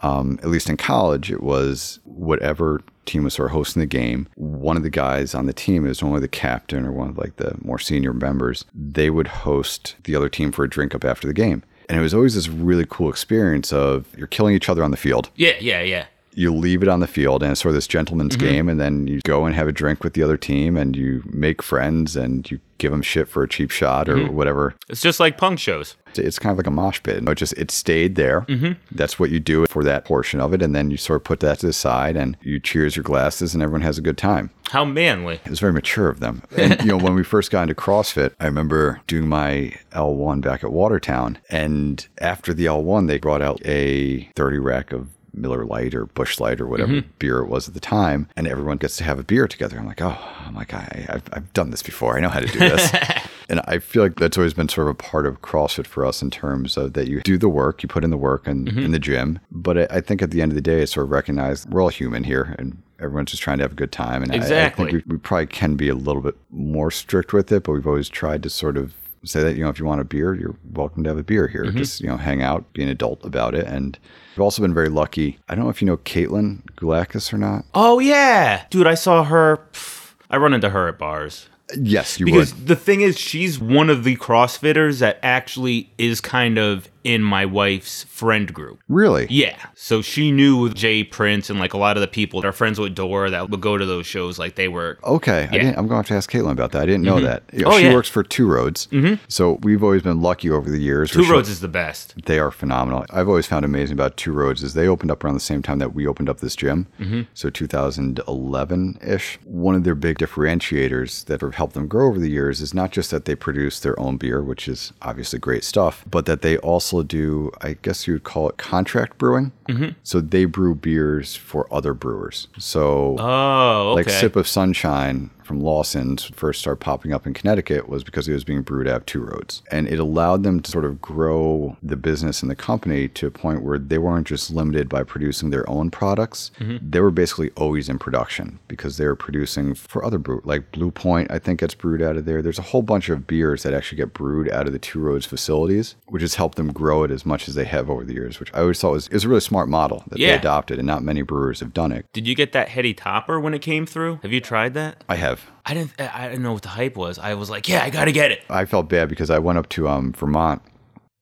[0.00, 4.28] Um, at least in college, it was whatever team was sort of hosting the game.
[4.36, 7.36] One of the guys on the team is normally the captain or one of like
[7.36, 8.64] the more senior members.
[8.74, 11.62] They would host the other team for a drink up after the game.
[11.88, 14.96] And it was always this really cool experience of you're killing each other on the
[14.96, 16.06] field Yeah, yeah, yeah.
[16.34, 18.46] You leave it on the field and it's sort of this gentleman's mm-hmm.
[18.46, 21.22] game and then you go and have a drink with the other team and you
[21.26, 24.34] make friends and you give them shit for a cheap shot or mm-hmm.
[24.34, 25.96] whatever It's just like punk shows.
[26.16, 28.72] It's- kind of like a mosh pit it just it stayed there mm-hmm.
[28.92, 31.40] that's what you do for that portion of it and then you sort of put
[31.40, 34.50] that to the side and you cheers your glasses and everyone has a good time
[34.70, 35.40] How manly.
[35.44, 36.42] it was very mature of them.
[36.56, 40.64] And, you know, when we first got into CrossFit, I remember doing my L1 back
[40.64, 41.38] at Watertown.
[41.50, 46.40] And after the L1, they brought out a 30 rack of Miller Lite or Busch
[46.40, 47.08] Light or whatever mm-hmm.
[47.18, 48.28] beer it was at the time.
[48.36, 49.78] And everyone gets to have a beer together.
[49.78, 52.16] I'm like, oh, I'm like, I, I've, I've done this before.
[52.16, 52.92] I know how to do this.
[53.48, 56.22] and I feel like that's always been sort of a part of CrossFit for us
[56.22, 58.78] in terms of that you do the work, you put in the work in, mm-hmm.
[58.78, 59.38] in the gym.
[59.50, 61.82] But I, I think at the end of the day, it's sort of recognized we're
[61.82, 64.22] all human here and everyone's just trying to have a good time.
[64.22, 64.90] And I- I, Exactly.
[64.90, 67.86] think we, we probably can be a little bit more strict with it, but we've
[67.86, 70.56] always tried to sort of say that, you know, if you want a beer, you're
[70.72, 71.64] welcome to have a beer here.
[71.64, 71.78] Mm-hmm.
[71.78, 73.66] Just, you know, hang out, be an adult about it.
[73.66, 73.98] And
[74.36, 75.38] we've also been very lucky.
[75.48, 77.64] I don't know if you know Caitlin Gulakis or not.
[77.74, 78.86] Oh yeah, dude.
[78.86, 79.66] I saw her.
[79.72, 81.48] pff, I run into her at bars.
[81.76, 82.66] Yes, you will Because would.
[82.66, 87.46] the thing is, she's one of the CrossFitters that actually is kind of in my
[87.46, 88.80] wife's friend group.
[88.88, 89.26] Really?
[89.30, 89.56] Yeah.
[89.74, 92.78] So she knew Jay Prince and like a lot of the people that are friends
[92.78, 94.38] with Dora that would go to those shows.
[94.38, 94.98] Like they were.
[95.04, 95.62] Okay, I Yeah.
[95.62, 96.82] didn't, I'm going to have to ask Caitlin about that.
[96.82, 97.42] I didn't know that.
[97.52, 97.94] You know, Oh, she yeah.
[97.94, 99.14] works for Two Roads, mm-hmm.
[99.28, 101.10] so we've always been lucky over the years.
[101.10, 102.14] Two she- Roads is the best.
[102.26, 103.04] They are phenomenal.
[103.10, 105.78] I've always found amazing about Two Roads is they opened up around the same time
[105.78, 106.86] that we opened up this gym.
[107.00, 107.22] Mm-hmm.
[107.34, 109.38] So 2011 ish.
[109.44, 112.90] One of their big differentiators that have helped them grow over the years is not
[112.90, 116.58] just that they produce their own beer, which is obviously great stuff, but that they
[116.58, 119.52] also do, I guess you would call it contract brewing.
[119.68, 119.90] Mm-hmm.
[120.02, 122.48] So they brew beers for other brewers.
[122.58, 123.94] So Oh, okay.
[123.94, 128.34] like Sip of Sunshine from Lawson's first started popping up in Connecticut was because it
[128.34, 129.62] was being brewed out of Two Roads.
[129.70, 133.30] And it allowed them to sort of grow the business and the company to a
[133.30, 136.50] point where they weren't just limited by producing their own products.
[136.60, 136.90] Mm-hmm.
[136.90, 140.90] They were basically always in production because they were producing for other brew like Blue
[140.90, 142.42] Point, I think gets brewed out of there.
[142.42, 145.24] There's a whole bunch of beers that actually get brewed out of the Two Roads
[145.24, 148.38] facilities, which has helped them grow it as much as they have over the years,
[148.38, 151.02] which I always thought was is a really smart model that they adopted and not
[151.02, 152.04] many brewers have done it.
[152.12, 154.20] Did you get that heady topper when it came through?
[154.22, 155.02] Have you tried that?
[155.08, 155.50] I have.
[155.66, 156.00] I didn't.
[156.00, 157.18] I didn't know what the hype was.
[157.18, 158.42] I was like, yeah, I gotta get it.
[158.48, 160.62] I felt bad because I went up to um, Vermont.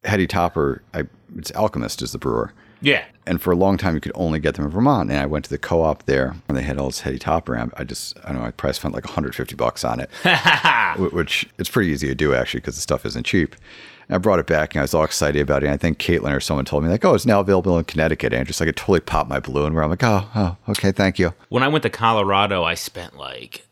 [0.05, 1.05] Heady Topper, I,
[1.37, 2.53] it's Alchemist is the brewer.
[2.81, 3.05] Yeah.
[3.27, 5.11] And for a long time, you could only get them in Vermont.
[5.11, 7.55] And I went to the co-op there, and they had all this Heady Topper.
[7.57, 10.11] And I just, I don't know, I probably spent like 150 bucks on it,
[10.97, 13.57] wh- which it's pretty easy to do actually because the stuff isn't cheap.
[14.09, 15.67] I brought it back, and I was all excited about it.
[15.67, 18.33] And I think Caitlin or someone told me like, "Oh, it's now available in Connecticut."
[18.33, 19.75] And just like it totally popped my balloon.
[19.75, 23.17] Where I'm like, "Oh, oh, okay, thank you." when I went to Colorado, I spent
[23.17, 23.67] like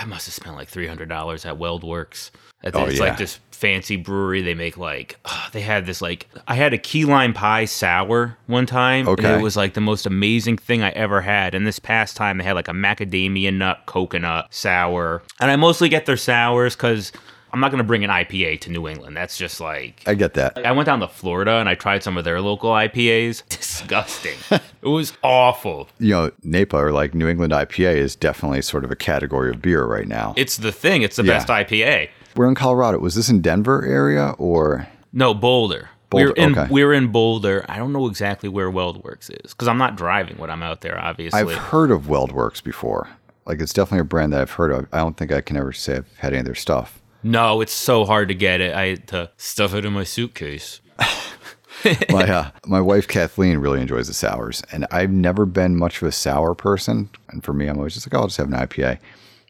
[0.00, 2.30] I must have spent like three hundred dollars at WeldWerks.
[2.74, 3.04] Oh, it's yeah.
[3.04, 4.42] like this fancy brewery.
[4.42, 5.18] They make like
[5.52, 9.06] they had this like I had a key lime pie sour one time.
[9.06, 9.34] And Okay.
[9.38, 11.54] it was like the most amazing thing I ever had.
[11.54, 15.22] And this past time they had like a macadamia nut coconut sour.
[15.40, 17.12] And I mostly get their sours because
[17.56, 19.16] I'm not gonna bring an IPA to New England.
[19.16, 20.58] That's just like I get that.
[20.66, 23.48] I went down to Florida and I tried some of their local IPAs.
[23.48, 24.34] Disgusting.
[24.50, 25.88] it was awful.
[25.98, 29.62] You know, NEIPA or like New England IPA is definitely sort of a category of
[29.62, 30.34] beer right now.
[30.36, 31.00] It's the thing.
[31.00, 31.32] It's the Yeah.
[31.38, 32.10] best IPA.
[32.36, 32.98] We're in Colorado.
[32.98, 34.86] Was this in Denver area or?
[35.14, 35.88] No, Boulder.
[36.10, 36.66] Boulder, we're in okay.
[36.70, 37.64] we're in Boulder.
[37.70, 40.98] I don't know exactly where WeldWerks is because I'm not driving when I'm out there.
[40.98, 43.08] Obviously, I've heard of WeldWerks before.
[43.46, 44.86] Like it's definitely a brand that I've heard of.
[44.92, 47.00] I don't think I can ever say I've had any of their stuff.
[47.26, 48.74] No, it's so hard to get it.
[48.74, 50.80] I had to stuff it in my suitcase.
[52.10, 56.08] my uh, my wife Kathleen really enjoys the sours, and I've never been much of
[56.08, 57.10] a sour person.
[57.28, 58.98] And for me, I'm always just like, oh, I'll just have an IPA.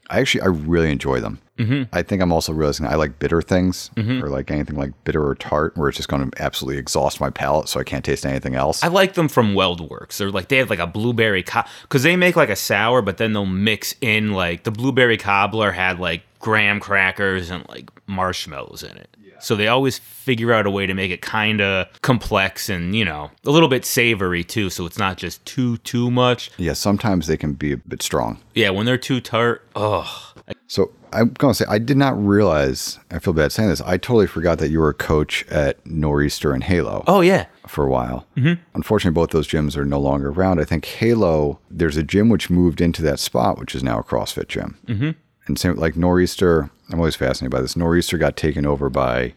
[0.09, 1.39] I actually I really enjoy them.
[1.59, 1.95] Mm-hmm.
[1.95, 5.35] I think I'm also realizing I like bitter things or like anything like bitter or
[5.35, 8.55] tart, where it's just going to absolutely exhaust my palate, so I can't taste anything
[8.55, 8.83] else.
[8.83, 10.19] I like them from WeldWerks.
[10.19, 11.45] They're like they have like a blueberry
[11.83, 15.73] because they make like a sour, but then they'll mix in like the blueberry cobbler
[15.73, 19.09] had like graham crackers and like marshmallows in it.
[19.39, 23.05] So they always figure out a way to make it kind of complex and, you
[23.05, 24.71] know, a little bit savory too.
[24.71, 26.51] So it's not just too, too much.
[26.57, 28.39] Yeah, sometimes they can be a bit strong.
[28.55, 30.33] Yeah, when they're too tart, oh,
[30.69, 33.97] So I'm going to say, I did not realize, I feel bad saying this, I
[33.97, 37.47] totally forgot that you were a coach at Nor'easter and Halo oh yeah.
[37.67, 38.27] for a while.
[38.37, 38.61] Mm-hmm.
[38.75, 40.61] Unfortunately, both those gyms are no longer around.
[40.61, 44.05] I think Halo, there's a gym which moved into that spot, which is now a
[44.05, 44.79] CrossFit gym.
[44.87, 45.11] Mm-hmm.
[45.47, 47.77] And same like Nor'easter, I'm always fascinated by this.
[47.77, 49.35] Nor'easter got taken over by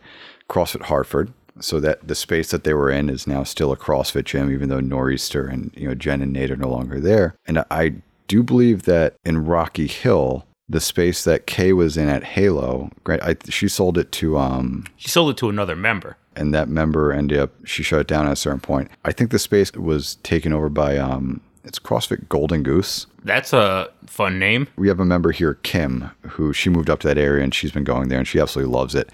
[0.50, 1.34] CrossFit Hartford.
[1.62, 4.70] So that the space that they were in is now still a CrossFit gym, even
[4.70, 7.36] though Nor'easter and you know Jen and Nate are no longer there.
[7.48, 7.96] And I
[8.30, 13.22] do believe that in Rocky Hill, the space that Kay was in at Halo, great,
[13.24, 16.16] I, she sold it to um, She sold it to another member.
[16.36, 18.90] and that member ended up she shut it down at a certain point.
[19.04, 23.06] I think the space was taken over by um it's CrossFit Golden Goose.
[23.24, 24.68] That's a fun name.
[24.78, 27.72] We have a member here, Kim, who she moved up to that area and she's
[27.72, 29.10] been going there and she absolutely loves it.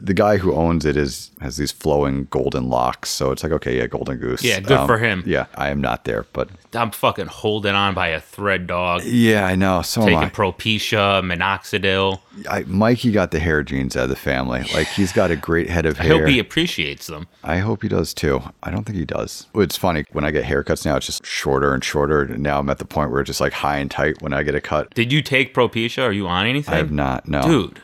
[0.00, 3.78] The guy who owns it is has these flowing golden locks, so it's like okay,
[3.78, 4.42] yeah, Golden Goose.
[4.42, 5.22] Um, Yeah, good for him.
[5.26, 9.02] Yeah, I am not there, but I'm fucking holding on by a thread, dog.
[9.04, 9.82] yeah, I know.
[9.82, 10.28] So am Taking I.
[10.30, 12.20] Propecia, Minoxidil.
[12.48, 12.62] I.
[12.64, 14.62] Mikey got the hair genes out of the family.
[14.74, 16.18] Like he's got a great head of I hair.
[16.20, 17.26] hope he appreciates them.
[17.42, 18.40] I hope he does too.
[18.62, 19.46] I don't think he does.
[19.54, 22.22] It's funny when I get haircuts now; it's just shorter and shorter.
[22.22, 24.42] And now I'm at the point where it's just like high and tight when I
[24.42, 24.94] get a cut.
[24.94, 26.02] Did you take Propecia?
[26.04, 26.74] Are you on anything?
[26.74, 27.26] I have not.
[27.28, 27.42] No.
[27.42, 27.80] Dude,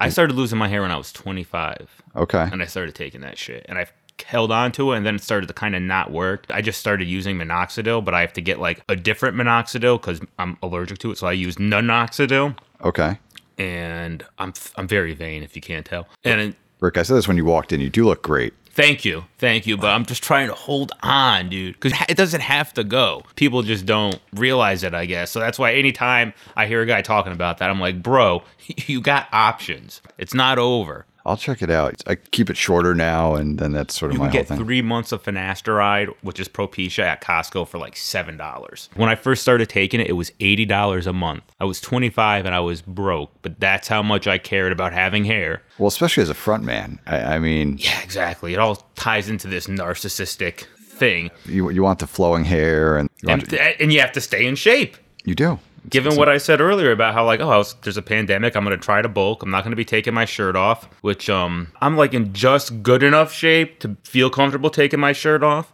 [0.00, 2.48] I started losing my hair when I was 25, Okay.
[2.50, 3.86] and I started taking that shit, and I
[4.24, 6.46] held on to it, and then it started to kind of not work.
[6.50, 10.20] I just started using minoxidil, but I have to get like a different minoxidil because
[10.38, 11.18] I'm allergic to it.
[11.18, 13.18] So I use nanoxidil, Okay.
[13.58, 16.08] and I'm I'm very vain if you can't tell.
[16.24, 17.80] And Rick, I said this when you walked in.
[17.80, 18.54] You do look great.
[18.72, 19.24] Thank you.
[19.38, 19.76] Thank you.
[19.76, 21.74] But I'm just trying to hold on, dude.
[21.78, 23.24] Because it doesn't have to go.
[23.34, 25.30] People just don't realize it, I guess.
[25.30, 28.42] So that's why anytime I hear a guy talking about that, I'm like, bro,
[28.86, 30.02] you got options.
[30.18, 31.06] It's not over.
[31.30, 32.02] I'll check it out.
[32.06, 35.12] I keep it shorter now, and then that's sort of You my get three months
[35.12, 38.88] of finasteride, which is Propecia, at Costco for like seven dollars.
[38.96, 41.44] When I first started taking it, it was eighty dollars a month.
[41.60, 44.92] I was twenty five and I was broke, but that's how much I cared about
[44.92, 45.62] having hair.
[45.78, 46.98] well, especially as a front man.
[47.06, 48.52] I, I mean, Yeah, exactly.
[48.54, 50.66] It all ties into this narcissistic
[51.00, 54.54] thing, you you want the flowing hair, and and, and you have to stay in
[54.54, 54.96] shape.
[55.24, 55.58] you do.
[55.88, 58.64] Given what I said earlier about how like oh I was, there's a pandemic, I'm
[58.64, 59.42] gonna try to bulk.
[59.42, 63.02] I'm not gonna be taking my shirt off, which um I'm like in just good
[63.02, 65.72] enough shape to feel comfortable taking my shirt off,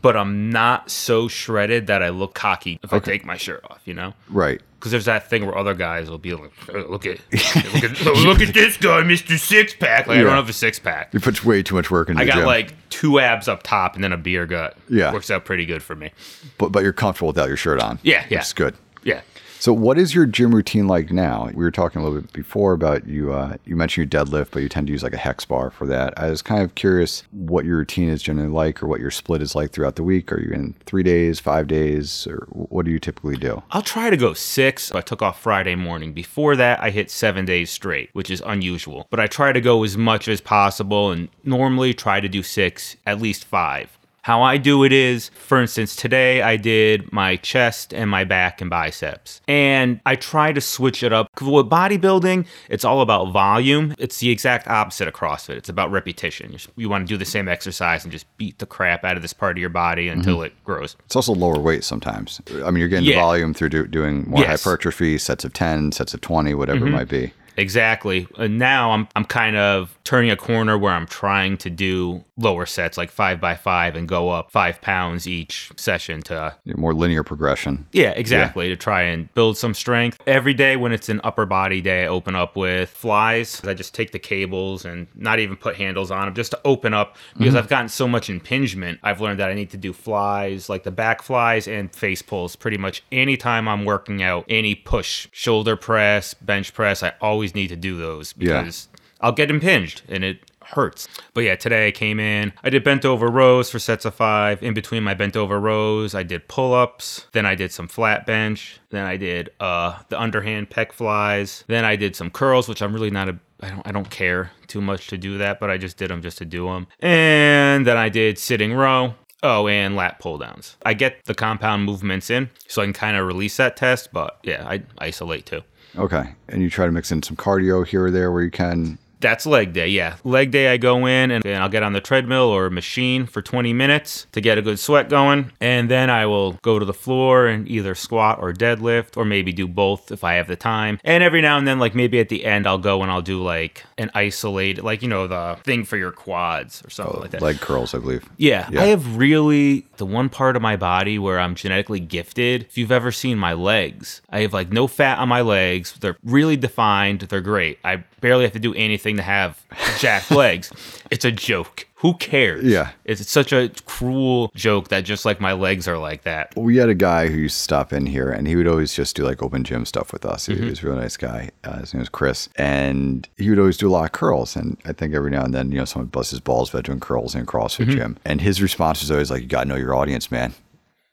[0.00, 3.80] but I'm not so shredded that I look cocky if I take my shirt off.
[3.84, 4.60] You know, Right.
[4.78, 8.06] because there's that thing where other guys will be like, "Oh, look at look at
[8.06, 10.06] oh, look at this guy, Mister Six Pack.
[10.06, 11.12] Like I don't have a six pack.
[11.12, 13.94] You put way too much work into I got gym, like two abs up top
[13.96, 14.76] and then a beer gut.
[14.88, 15.12] Yeah.
[15.12, 16.10] works out pretty good for me.
[16.58, 17.98] but but you're comfortable without your shirt on.
[18.02, 18.38] Yeah, yeah.
[18.38, 18.74] It's good.
[19.04, 19.20] Yeah.
[19.62, 21.48] So, what is your gym routine like now?
[21.54, 23.32] We were talking a little bit before about you.
[23.32, 25.86] Uh, you mentioned your deadlift, but you tend to use like a hex bar for
[25.86, 26.18] that.
[26.18, 29.40] I was kind of curious what your routine is generally like, or what your split
[29.40, 30.32] is like throughout the week.
[30.32, 33.62] Are you in three days, five days, or what do you typically do?
[33.70, 34.90] I'll try to go six.
[34.90, 36.12] I took off Friday morning.
[36.12, 39.06] Before that, I hit seven days straight, which is unusual.
[39.10, 42.96] But I try to go as much as possible and normally try to do six,
[43.06, 43.96] at least five.
[44.22, 48.60] How I do it is, for instance, today I did my chest and my back
[48.60, 49.40] and biceps.
[49.48, 51.28] And I try to switch it up.
[51.40, 53.96] with bodybuilding, it's all about volume.
[53.98, 55.56] It's the exact opposite of CrossFit.
[55.56, 56.54] It's about repetition.
[56.76, 59.32] You're- want to do the same exercise and just beat the crap out of this
[59.32, 60.20] part of your body mm-hmm.
[60.20, 60.94] until it grows.
[61.06, 62.40] It's also lower weight sometimes.
[62.64, 63.16] I mean, you're getting Yeah.
[63.16, 64.62] the volume through do, doing more Yes.
[64.62, 66.96] hypertrophy, sets of 10, sets of 20, whatever it mm-hmm.
[66.96, 67.32] might be.
[67.56, 68.26] Exactly.
[68.38, 72.66] And now I'm I'm kind of turning a corner where I'm trying to do lower
[72.66, 77.22] sets like five by five and go up five pounds each session to More linear
[77.22, 77.86] progression.
[77.92, 78.68] yeah, exactly.
[78.68, 80.18] To try and build some strength.
[80.26, 83.62] Every day when it's an upper body day, I open up with flies.
[83.64, 86.92] I just take the cables and not even put handles on them just to open
[86.94, 87.58] up because mm-hmm.
[87.58, 88.98] I've gotten so much impingement.
[89.02, 92.56] I've learned that I need to do flies, like the back flies and face pulls
[92.56, 97.68] pretty much anytime I'm working out, any push, shoulder press, bench press, I always need
[97.68, 98.62] to do those Yeah.
[98.62, 98.88] because
[99.20, 101.08] I'll get impinged and it hurts.
[101.34, 102.52] But yeah, today I came in.
[102.62, 104.62] I did bent over rows for sets of five.
[104.62, 107.26] In between my bent over rows, I did pull ups.
[107.32, 108.80] Then I did some flat bench.
[108.90, 111.64] Then I did uh, the underhand pec flies.
[111.66, 113.38] Then I did some curls, which I'm really not a.
[113.60, 116.20] I don't, I don't care too much to do that, but I just did them
[116.20, 116.88] just to do them.
[116.98, 119.14] And then I did sitting row.
[119.44, 120.76] Oh, and lat pull downs.
[120.84, 124.38] I get the compound movements in so I can kind of release that test, but
[124.44, 125.62] yeah, I isolate too.
[125.96, 126.34] Okay.
[126.48, 128.98] And you try to mix in some cardio here or there where you can.
[129.22, 130.16] That's leg day, yeah.
[130.24, 133.40] Leg day, I go in and, and I'll get on the treadmill or machine for
[133.40, 135.52] 20 minutes to get a good sweat going.
[135.60, 139.52] And then I will go to the floor and either squat or deadlift or maybe
[139.52, 140.98] do both if I have the time.
[141.04, 143.42] And every now and then, like maybe at the end, I'll go and I'll do
[143.42, 147.30] like an isolated, like, you know, the thing for your quads or something oh, like
[147.30, 147.42] that.
[147.42, 148.28] Leg curls, I believe.
[148.36, 148.82] Yeah, Yeah.
[148.82, 152.62] I have really the one part of my body where I'm genetically gifted.
[152.64, 155.94] If you've ever seen my legs, I have like no fat on my legs.
[156.00, 157.20] They're really defined.
[157.20, 157.78] They're great.
[157.84, 159.64] I barely have to do anything to have
[159.98, 160.70] jacked legs.
[161.10, 161.86] It's a joke.
[161.96, 162.64] Who cares?
[162.64, 162.90] Yeah.
[163.04, 166.52] It's such a cruel joke that just like my legs are like that.
[166.56, 169.14] We had a guy who used to stop in here, and he would always just
[169.14, 170.46] do like open gym stuff with us.
[170.46, 170.68] He Mm-hmm.
[170.68, 171.50] was a really nice guy.
[171.62, 174.56] Uh, his name was Chris, and he would always do a lot of curls.
[174.56, 176.98] And I think every now and then, you know, someone busts his balls about doing
[176.98, 177.90] curls in a CrossFit Mm-hmm.
[177.92, 178.18] gym.
[178.24, 180.54] And his response was always like, "You gotta know your audience, man."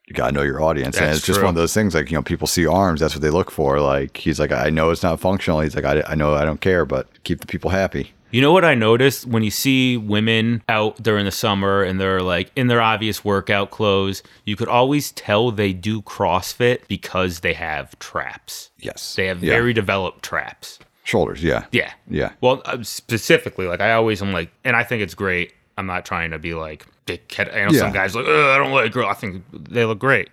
[0.09, 1.45] You gotta know your audience, and That's it's just true.
[1.45, 1.93] one of those things.
[1.93, 3.79] Like you know, people see arms, that's what they look for.
[3.79, 5.59] Like he's like, I know it's not functional.
[5.59, 8.11] He's like, I, I know I don't care, but keep the people happy.
[8.31, 12.21] You know what I noticed when you see women out during the summer and they're
[12.21, 17.53] like in their obvious workout clothes, you could always tell they do CrossFit because they
[17.53, 18.69] have traps.
[18.79, 19.53] Yes, They have Yeah.
[19.53, 20.79] very developed traps.
[21.03, 21.43] shoulders.
[21.43, 21.91] Yeah, Yeah.
[22.07, 22.31] yeah.
[22.39, 25.53] Well, uh, specifically, like I always am like, and I think it's great.
[25.75, 26.85] I'm not trying to be like
[27.17, 27.53] dickhead.
[27.55, 27.79] I know Yeah.
[27.79, 29.07] some guys like, I don't like a girl.
[29.07, 30.29] I think they look great,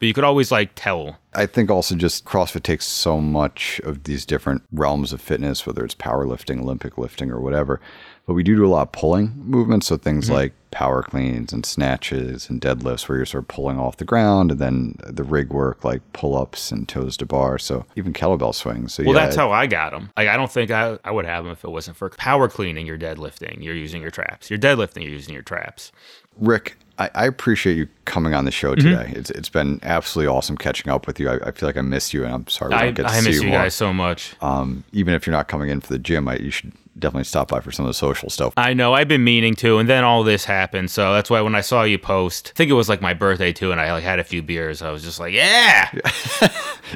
[0.00, 1.18] but you could always like tell.
[1.34, 5.84] I think also just CrossFit takes so much of these different realms of fitness, whether
[5.84, 7.80] it's powerlifting, Olympic lifting, or whatever.
[8.26, 9.86] But we do do a lot of pulling movements.
[9.86, 10.34] So things Mm-hmm.
[10.34, 14.52] like power cleans and snatches and deadlifts where you're sort of pulling off the ground
[14.52, 17.58] and then the rig work like pull ups and toes to bar.
[17.58, 18.94] So even kettlebell swings.
[18.94, 20.10] So Well, yeah, that's how I got them.
[20.16, 22.86] Like I don't think I, I would have them if it wasn't for power cleaning.
[22.86, 23.62] You're deadlifting.
[23.64, 24.48] You're using your traps.
[24.50, 25.02] You're deadlifting.
[25.02, 25.90] You're using your traps.
[26.38, 28.88] Rick, I, I appreciate you coming on the show Mm-hmm.
[28.90, 29.12] today.
[29.16, 31.28] It's it's been absolutely awesome catching up with you.
[31.30, 33.08] I, I feel like I missed you and I'm sorry we I, don't get to
[33.08, 33.58] I see miss you you more.
[33.60, 34.34] guys so much.
[34.40, 37.48] Um, even if you're not coming in for the gym, I, you should definitely stop
[37.48, 38.52] by for some of the social stuff.
[38.56, 38.92] I know.
[38.94, 40.90] I've been meaning to, and then all this happened.
[40.90, 43.52] So that's why when I saw you post, I think it was like my birthday
[43.52, 44.82] too, and I like had a few beers.
[44.82, 45.90] I was just like, yeah,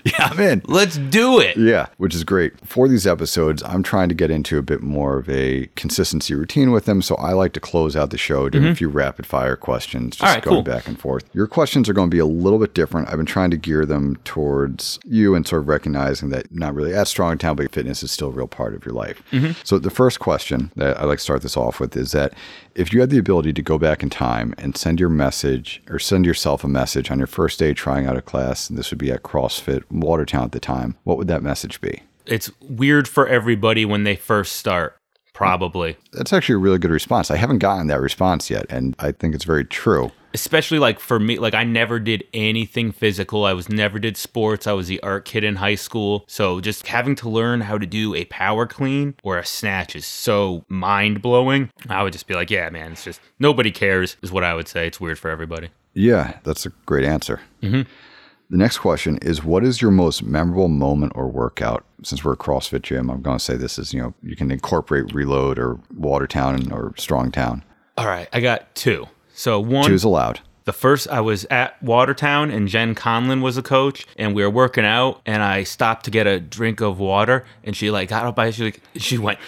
[0.04, 0.62] yeah, I'm in.
[0.66, 1.56] let's do it.
[1.56, 2.52] Yeah, which is great.
[2.66, 6.70] For these episodes, I'm trying to get into a bit more of a consistency routine
[6.72, 7.00] with them.
[7.02, 10.24] So I like to close out the show doing a few rapid fire questions, just
[10.24, 10.34] Mm-hmm.
[10.34, 10.62] Right, going cool.
[10.74, 11.28] back and forth.
[11.34, 13.08] Your questions are going to be a little bit different.
[13.08, 16.94] I've been trying to gear them towards you and sort of recognizing that not really
[16.94, 19.22] at Strong Town, but fitness is still a real part of your life.
[19.30, 19.52] Mm-hmm.
[19.62, 22.32] So the first question that I like to start this off with is that
[22.74, 25.98] if you had the ability to go back in time and send your message or
[25.98, 28.98] send yourself a message on your first day trying out a class, and this would
[28.98, 32.02] be at CrossFit Watertown at the time, what would that message be?
[32.26, 34.96] It's weird for everybody when they first start.
[35.34, 35.96] Probably.
[36.12, 37.30] That's actually a really good response.
[37.30, 40.10] I haven't gotten that response yet, and I think it's very true.
[40.32, 44.66] especially like for me like i never did anything physical i was never did sports
[44.66, 47.86] i was the art kid in high school so just having to learn how to
[47.86, 52.50] do a power clean or a snatch is so mind-blowing i would just be like
[52.50, 55.68] yeah man it's just nobody cares is what i would say it's weird for everybody
[55.94, 57.40] Yeah, that's a great answer.
[57.62, 57.82] Mm-hmm.
[58.50, 61.84] The next question is What is your most memorable moment or workout?
[62.02, 64.50] Since we're a CrossFit gym, I'm going to say this is, you know, you can
[64.50, 67.62] incorporate Reload or Watertown or Strongtown.
[67.96, 70.40] all right i got two so one Choose allowed.
[70.64, 74.50] The first, I was at Watertown and Jen Conlin was a coach, and we were
[74.50, 75.20] working out.
[75.26, 78.50] And I stopped to get a drink of water, and she like got up by
[78.50, 79.38] she like she went.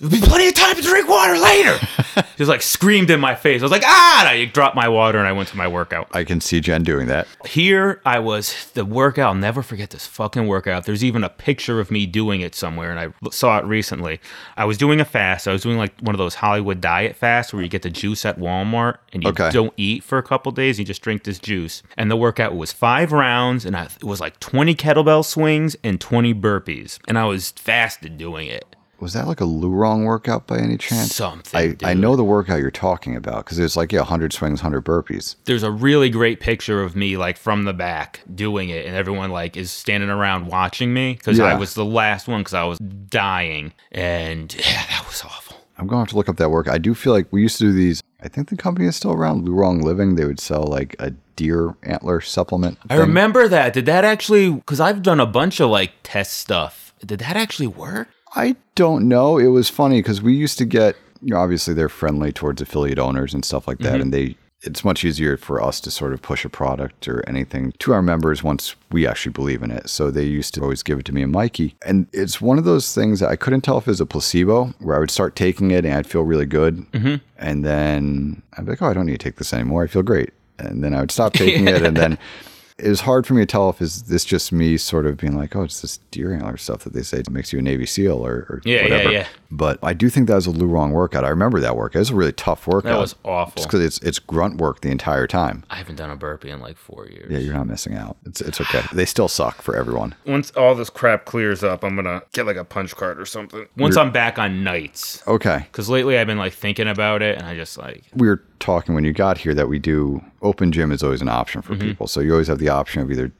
[0.00, 1.78] There'll be plenty of time to drink water later.
[2.40, 3.60] was like screamed in my face.
[3.60, 4.20] I was like, ah!
[4.20, 6.08] And I dropped my water and I went to my workout.
[6.12, 7.28] I can see Jen doing that.
[7.46, 10.86] Here I was, the workout, I'll never forget this fucking workout.
[10.86, 14.20] There's even a picture of me doing it somewhere, and I saw it recently.
[14.56, 15.46] I was doing a fast.
[15.46, 18.24] I was doing like one of those Hollywood diet fasts where you get the juice
[18.24, 19.50] at Walmart and you Okay.
[19.50, 20.78] don't eat for a couple days.
[20.78, 21.82] You just drink this juice.
[21.96, 26.00] And the workout was five rounds, and I, it was like 20 kettlebell swings and
[26.00, 26.98] 20 burpees.
[27.06, 28.64] And I was fasted doing it.
[29.00, 31.14] Was that like a Lurong workout by any chance?
[31.14, 31.58] Something.
[31.58, 31.84] I, dude.
[31.84, 35.36] I know the workout you're talking about because it's like, yeah, 100 swings, 100 burpees.
[35.44, 39.30] there's a really great picture of me like from the back doing it and everyone
[39.30, 42.78] like is standing around watching me because i was the last one because i was
[42.78, 46.68] dying and yeah that was awful I'm going to have to look up that work.
[46.68, 48.02] I do feel like we used to do these.
[48.20, 50.16] I think the company is still around, Lurong Living.
[50.16, 52.76] They would sell like a deer antler supplement.
[52.84, 52.98] i thing.
[52.98, 57.18] remember that did that actually because i've done a bunch of like test stuff did
[57.18, 59.38] that actually work I don't know.
[59.38, 62.98] It was funny because we used to get, you know, obviously they're friendly towards affiliate
[62.98, 63.94] owners and stuff like that.
[63.94, 64.02] Mm-hmm.
[64.02, 67.72] And they, it's much easier for us to sort of push a product or anything
[67.78, 69.88] to our members once we actually believe in it.
[69.88, 71.76] So they used to always give it to me and Mikey.
[71.84, 74.66] And it's one of those things that I couldn't tell if it was a placebo
[74.78, 76.78] where I would start taking it and I'd feel really good.
[76.92, 77.16] Mm-hmm.
[77.38, 79.82] And then I'd be like, oh, I don't need to take this anymore.
[79.82, 80.32] I feel great.
[80.58, 81.82] And then I would stop taking it.
[81.82, 82.18] And then
[82.82, 85.54] it's hard for me to tell if is this just me sort of being like,
[85.54, 88.32] oh, it's this deer antler stuff that they say makes you a Navy SEAL or,
[88.48, 89.12] or Yeah, yeah, whatever.
[89.12, 89.26] yeah.
[89.52, 91.24] But I do think that was a Lurong workout.
[91.24, 91.96] I remember that workout.
[91.96, 92.90] It was a really tough workout.
[92.92, 93.54] That was awful.
[93.56, 95.64] Just because it's it's grunt work the entire time.
[95.70, 97.30] I haven't done a burpee in like four years.
[97.30, 98.16] Yeah, you're not missing out.
[98.24, 98.82] It's it's okay.
[98.92, 100.14] They still suck for everyone.
[100.26, 103.66] Once all this crap clears up, I'm gonna get like a punch card or something.
[103.76, 105.58] Once I'm back on nights, Okay.
[105.70, 108.94] because lately I've been like thinking about it, and I just like we were talking
[108.94, 111.72] when you got here that we do open gym is always an option Mm-hmm.
[111.74, 112.06] for people.
[112.06, 113.32] So you always have the option of either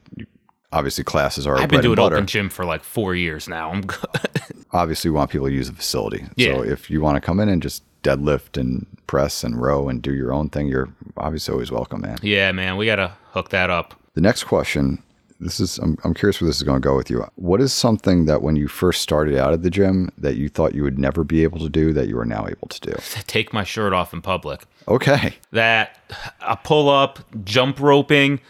[0.73, 3.71] obviously classes are I've been doing open gym for like four years now.
[3.71, 4.01] I'm good.
[4.73, 6.25] Obviously, we want people to use the facility.
[6.39, 10.01] So if you want to come in and just deadlift and press and row and
[10.01, 12.19] do your own thing, you're obviously always welcome, man.
[12.23, 13.99] yeah, man, we gotta hook that up.
[14.15, 15.03] The next question.
[15.41, 17.25] This is I'm, I'm curious where this is going to go with you.
[17.37, 20.75] What is something that when you first started out at the gym that you thought
[20.75, 22.93] you would never be able to do that you are now able to do?
[23.27, 24.63] Take my shirt off in public.
[24.87, 25.35] Okay.
[25.53, 25.99] That
[26.41, 28.41] a pull up, jump roping.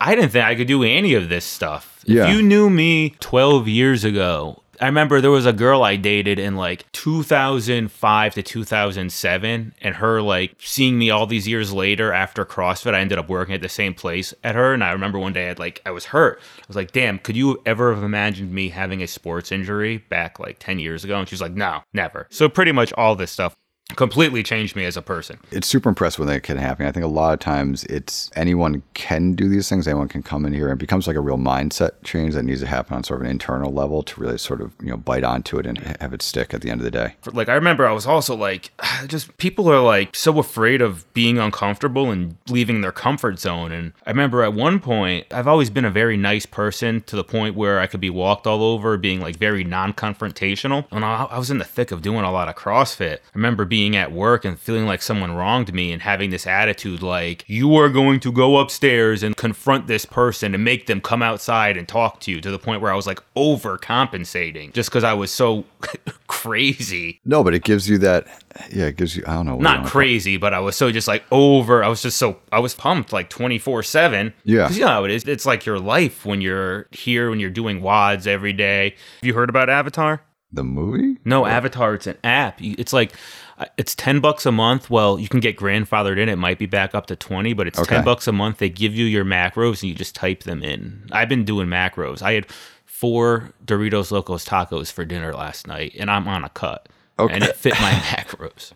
[0.00, 2.02] I didn't think I could do any of this stuff.
[2.04, 2.28] Yeah.
[2.28, 6.38] If you knew me 12 years ago, I remember there was a girl I dated
[6.38, 12.44] in like 2005 to 2007, and her like seeing me all these years later after
[12.44, 14.74] CrossFit, I ended up working at the same place at her.
[14.74, 16.40] And I remember one day I'd like, I was hurt.
[16.58, 20.38] I was like, damn, could you ever have imagined me having a sports injury back
[20.38, 21.18] like 10 years ago?
[21.18, 22.26] And she was like, no, never.
[22.30, 23.56] So pretty much all this stuff
[23.94, 25.38] completely changed me as a person.
[25.52, 26.86] it's super impressive when that can happen.
[26.86, 29.86] I think a lot of times it's anyone can do these things.
[29.86, 32.60] Anyone can come in here and it becomes like a real mindset change that needs
[32.60, 35.24] to happen on sort of an internal level to really sort of you know bite
[35.24, 37.14] onto it and have it stick at the end of the day.
[37.32, 38.72] like I remember I was also like
[39.06, 43.92] just people are like so afraid of being uncomfortable and leaving their comfort zone and
[44.04, 47.54] I remember at one point I've always been a very nice person to the point
[47.54, 51.50] where I could be walked all over being like very non-confrontational And I, I was
[51.50, 54.58] in the thick of doing a lot of CrossFit I remember being at work and
[54.58, 58.56] feeling like someone wronged me and having this attitude like you are going to go
[58.58, 62.50] upstairs and confront this person and make them come outside and talk to you to
[62.50, 65.64] the point where I was like overcompensating just because I was so
[66.26, 68.26] crazy No, but it gives you that.
[68.72, 69.22] Yeah, it gives you.
[69.26, 69.58] I don't know.
[69.58, 71.84] not crazy, but I was so just like over.
[71.84, 74.32] I was just so I was pumped like twenty four seven.
[74.44, 74.62] Yeah.
[74.62, 75.24] because you know how it is.
[75.24, 78.94] It's like your life when you're here when you're doing WODs every day.
[79.20, 80.22] Have you heard about Avatar?
[80.56, 81.18] The movie?
[81.24, 81.94] No, Avatar.
[81.94, 82.60] It's an app.
[82.60, 83.12] It's like
[83.58, 84.90] uh, it's ten bucks a month.
[84.90, 86.28] Well, you can get grandfathered in.
[86.28, 87.96] It might be back up to twenty, but it's Okay.
[87.96, 88.58] ten bucks a month.
[88.58, 91.08] They give you your macros and you just type them in.
[91.12, 92.22] I've been doing macros.
[92.22, 92.46] I had
[92.84, 96.88] four Doritos Locos tacos for dinner last night, and I'm on a cut.
[97.18, 97.34] Okay.
[97.34, 98.72] And it fit my macros.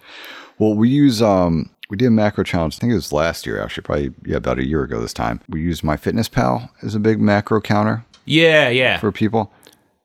[0.58, 2.76] Well, we use um we did a macro challenge.
[2.76, 5.40] I think it was last year actually, probably yeah about a year ago this time.
[5.48, 8.98] We used MyFitnessPal as a big macro counter Yeah, yeah.
[8.98, 9.50] for people.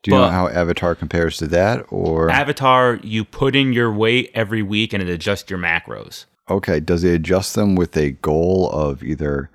[0.06, 4.32] Do you know how Avatar compares to that, or Avatar, you put in your weight
[4.34, 6.26] every week and it adjusts your macros.
[6.50, 9.50] Okay, does it adjust them with a goal of either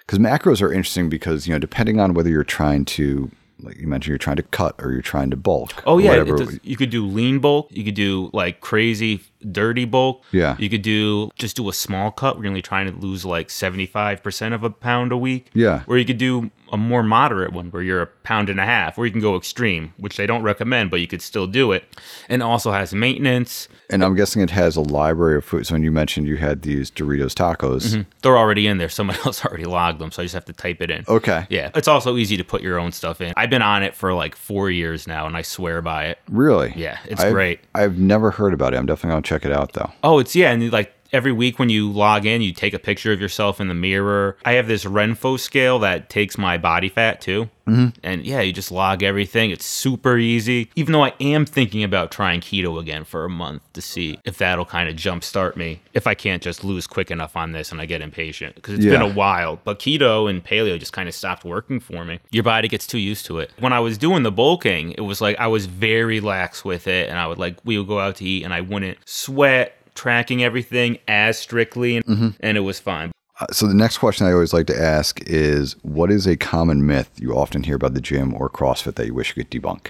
[0.00, 3.30] because macros are interesting because you know depending on whether you're trying to
[3.62, 5.82] like you mentioned you're trying to cut or you're trying to bulk.
[5.86, 7.68] Oh yeah, it does- you could do lean bulk.
[7.70, 9.20] You could do like crazy
[9.52, 10.22] dirty bulk.
[10.32, 10.56] Yeah.
[10.58, 12.38] You could do just do a small cut.
[12.38, 15.48] We're only trying to lose like seventy five percent of a pound a week.
[15.52, 15.82] Yeah.
[15.86, 18.96] Or you could do a more moderate one where you're a pound and a half,
[18.98, 21.84] or you can go extreme, which they don't recommend, but you could still do it.
[22.28, 23.68] And also has maintenance.
[23.90, 25.66] and I'm guessing it has a library of food.
[25.66, 28.02] So when you mentioned you had these Doritos tacos, mm-hmm.
[28.22, 28.88] They're already in there.
[28.88, 31.04] Someone else already logged them, so I just have to type it in.
[31.08, 33.32] okay, Yeah, it's also easy to put your own stuff in.
[33.36, 36.18] I've been on it for like four years now, and I swear by it.
[36.30, 37.60] really, Yeah, it's I've- great.
[37.74, 38.76] I've never heard about it.
[38.76, 39.90] I'm definitely gonna check it out though.
[40.04, 43.12] Oh, it's yeah, and like every week when you log in, you take a picture
[43.12, 44.36] of yourself in the mirror.
[44.44, 47.88] I have this Renpho scale that takes my body fat too, mm-hmm.
[48.02, 49.50] and yeah, you just log everything.
[49.50, 50.70] It's super easy.
[50.76, 54.38] Even though I am thinking about trying keto again for a month to see if
[54.38, 55.80] that'll kind of jumpstart me.
[55.92, 58.84] If I can't just lose quick enough on this and I get impatient because it's
[58.84, 59.60] been a while.
[59.64, 62.20] But keto and paleo just kind of stopped working for me.
[62.30, 63.50] Your body gets too used to it.
[63.58, 67.08] When I was doing the bulking, it was like I was very lax with it,
[67.08, 70.42] and I would like we would go out to eat, and I wouldn't sweat tracking
[70.42, 73.12] everything as strictly, and, and it was fine.
[73.38, 76.86] Uh, so the next question I always like to ask is, what is a common
[76.86, 79.88] myth you often hear about the gym or CrossFit that you wish you could debunk?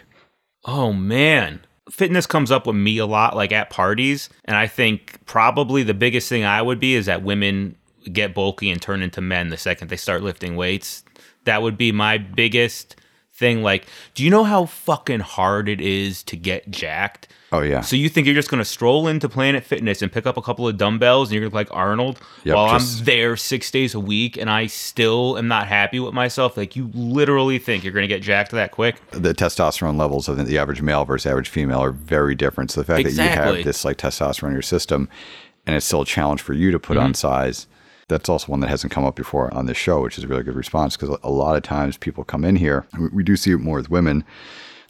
[0.65, 1.61] Oh man.
[1.89, 4.29] Fitness comes up with me a lot, like at parties.
[4.47, 7.77] And I think probably the biggest thing I would be is that women
[8.13, 11.05] get bulky and turn into men the second they start lifting weights.
[11.45, 12.97] That would be my biggest
[13.33, 13.63] thing.
[13.63, 17.29] Like, do you know how fucking hard it is to get jacked?
[17.53, 20.37] Oh yeah, So you think you're just gonna stroll into Planet Fitness and pick up
[20.37, 23.37] a couple of dumbbells and you're gonna be like Arnold Yep, while just- I'm there
[23.37, 26.57] six days a week and I still am not happy with myself?
[26.57, 28.97] Like you literally think you're gonna get jacked that quick?
[29.11, 32.71] the testosterone levels of the average male versus average female are very different.
[32.71, 35.09] So the fact that you have this like testosterone in your system
[35.67, 37.07] and it's still a challenge for you to put Mm-hmm.
[37.07, 37.67] on size,
[38.09, 40.43] That's also one that hasn't come up before on this show, which is a really
[40.45, 43.59] good response because a lot of times people come in here, we do see it
[43.59, 44.25] more with women.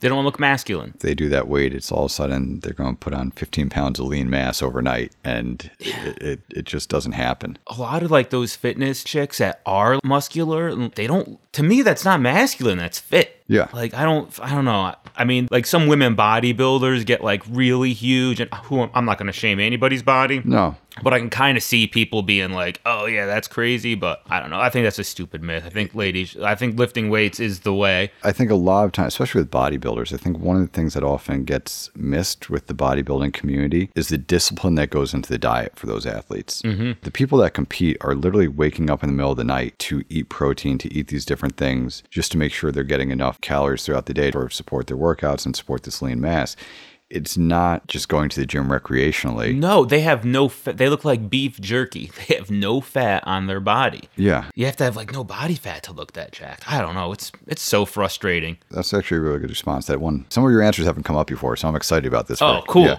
[0.01, 0.95] They don't look masculine.
[1.01, 3.71] They do that weight, it's all of a sudden they're going to put on 15
[3.71, 7.59] pounds of lean mass overnight, and it, it, it just doesn't happen.
[7.67, 11.39] A lot of like those fitness chicks that are muscular, they don't.
[11.55, 12.79] To me, that's not masculine.
[12.79, 13.43] That's fit.
[13.49, 13.69] Yeah.
[13.73, 14.39] Like I don't.
[14.41, 14.95] I don't know.
[15.17, 19.27] I mean, like some women bodybuilders get like really huge, and who I'm not going
[19.27, 20.41] to shame anybody's body.
[20.45, 24.23] No, But I can kind of see people being like, "Oh yeah, that's crazy," but
[24.29, 24.61] I don't know.
[24.61, 25.65] I think that's a stupid myth.
[25.67, 28.11] I think ladies, I think lifting weights is the way.
[28.23, 30.95] I think a lot of times, especially with bodybuilders, I think one of the things
[30.95, 35.39] that often gets missed with the bodybuilding community is the discipline that goes into the
[35.39, 36.63] diet for those athletes.
[36.63, 36.93] Mm-hmm.
[37.03, 40.05] The people that compete are literally waking up in the middle of the night to
[40.09, 43.85] eat protein, to eat these different things, just to make sure they're getting enough calories
[43.85, 46.57] throughout the day to support their workouts and support this lean mass.
[47.11, 49.55] It's not just going to the gym recreationally.
[49.57, 50.49] No, they have no.
[50.65, 52.11] They look like beef jerky.
[52.29, 54.09] They have no fat on their body.
[54.17, 56.71] Yeah, You have to have like no body fat to look that jacked.
[56.71, 57.11] I don't know.
[57.13, 58.59] It's it's so frustrating.
[58.71, 59.87] that's actually a really good response.
[59.87, 62.41] That one, some of your answers haven't come up before, so I'm excited about this.
[62.41, 62.67] Oh, Rick.
[62.69, 62.85] cool.
[62.87, 62.99] Yeah.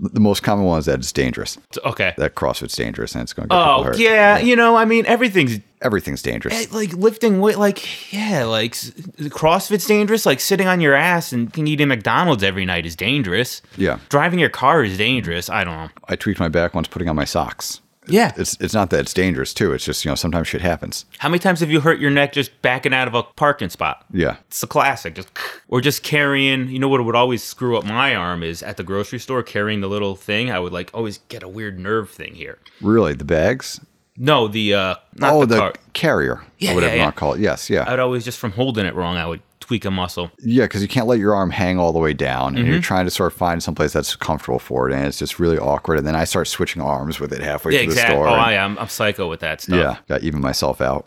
[0.00, 1.58] The most common one is that it's dangerous.
[1.84, 2.12] Okay.
[2.16, 3.98] That CrossFit's dangerous and it's going to get people Oh hurt.
[3.98, 6.54] yeah, you know, I mean, everything's Everything's dangerous.
[6.54, 7.58] eh, like lifting weight.
[7.58, 10.24] Like yeah, like CrossFit's dangerous.
[10.26, 13.62] Like sitting on your ass and eating McDonald's every night is dangerous.
[13.76, 13.98] Yeah.
[14.08, 15.50] Driving your car is dangerous.
[15.50, 15.88] I don't know.
[16.08, 17.80] I tweaked my back once putting on my socks.
[18.06, 18.32] Yeah.
[18.36, 19.72] It's it's not that it's dangerous too.
[19.72, 21.04] It's just you know sometimes shit happens.
[21.18, 24.04] How many times have you hurt your neck just backing out of a parking spot?
[24.12, 24.36] Yeah.
[24.48, 25.14] It's a classic.
[25.14, 25.28] Just
[25.68, 26.68] or just carrying.
[26.68, 29.80] You know what would always screw up my arm is at the grocery store carrying
[29.80, 30.50] the little thing.
[30.50, 32.58] I would like always get a weird nerve thing here.
[32.80, 33.80] Really, the bags?
[34.16, 35.72] No, the uh, not oh, the, the, car.
[35.94, 37.04] carrier Yeah, or whatever yeah, you yeah.
[37.06, 37.40] want to call it.
[37.40, 39.16] Yes, yeah, I would always just from holding it wrong.
[39.16, 39.40] I would
[39.72, 40.30] tweak a muscle.
[40.40, 40.64] yeah.
[40.64, 42.82] Because you can't let your arm hang all the way down, and you're Mm-hmm.
[42.82, 45.98] trying to sort of find someplace that's comfortable for it, and it's just really awkward.
[45.98, 48.28] And then I start switching arms with it halfway Yeah, through the store.
[48.28, 48.78] Oh, and- I am.
[48.78, 49.78] I'm psycho with that stuff.
[49.78, 51.06] Yeah, got even myself out.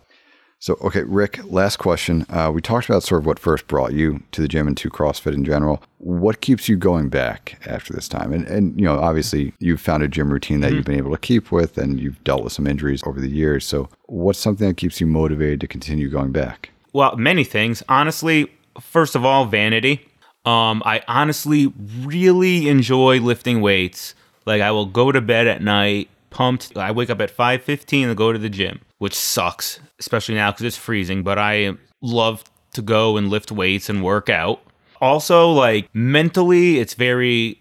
[0.58, 2.26] So, okay, Rick, last question.
[2.30, 4.90] Uh, we talked about sort of what first brought you to the gym and to
[4.90, 5.84] CrossFit in general.
[6.00, 8.34] What keeps you going back after this time?
[8.34, 11.20] And, and you know, obviously, you've found a gym routine that you've been able to
[11.20, 13.64] keep with, and you've dealt with some injuries over the years.
[13.66, 16.72] So, what's something that keeps you motivated to continue going back?
[16.96, 17.84] Well, many things.
[17.90, 20.08] Honestly, first of all, vanity.
[20.46, 21.74] Um, I honestly
[22.06, 24.16] really enjoy lifting weights.
[24.46, 26.78] Like I will go to bed at night pumped.
[26.78, 30.62] I wake up at 5:15 and go to the gym, which sucks, especially now cuz
[30.62, 34.62] it's freezing, but I love to go and lift weights and work out.
[35.02, 37.60] Also, like mentally, it's very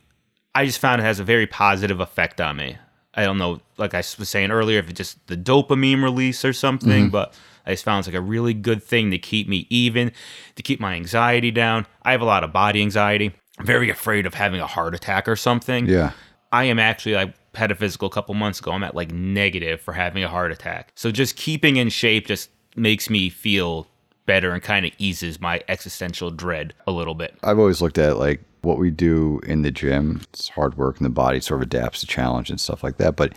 [0.54, 2.76] I just found it has a very positive effect on me.
[3.16, 6.52] I don't know, like I was saying earlier, if it's just the dopamine release or
[6.52, 7.10] something, mm-hmm.
[7.10, 7.34] but
[7.66, 10.12] I just found it's like a really good thing to keep me even,
[10.56, 11.86] to keep my anxiety down.
[12.02, 13.32] I have a lot of body anxiety.
[13.58, 15.86] I'm very afraid of having a heart attack or something.
[15.86, 16.12] Yeah.
[16.52, 18.72] I am actually, I had a physical a couple months ago.
[18.72, 20.92] I'm at like negative for having a heart attack.
[20.94, 23.86] So just keeping in shape just makes me feel
[24.26, 27.36] better and kind of eases my existential dread a little bit.
[27.42, 30.20] I've always looked at like what we do in the gym.
[30.32, 33.16] It's hard work and the body sort of adapts to challenge and stuff like that.
[33.16, 33.34] But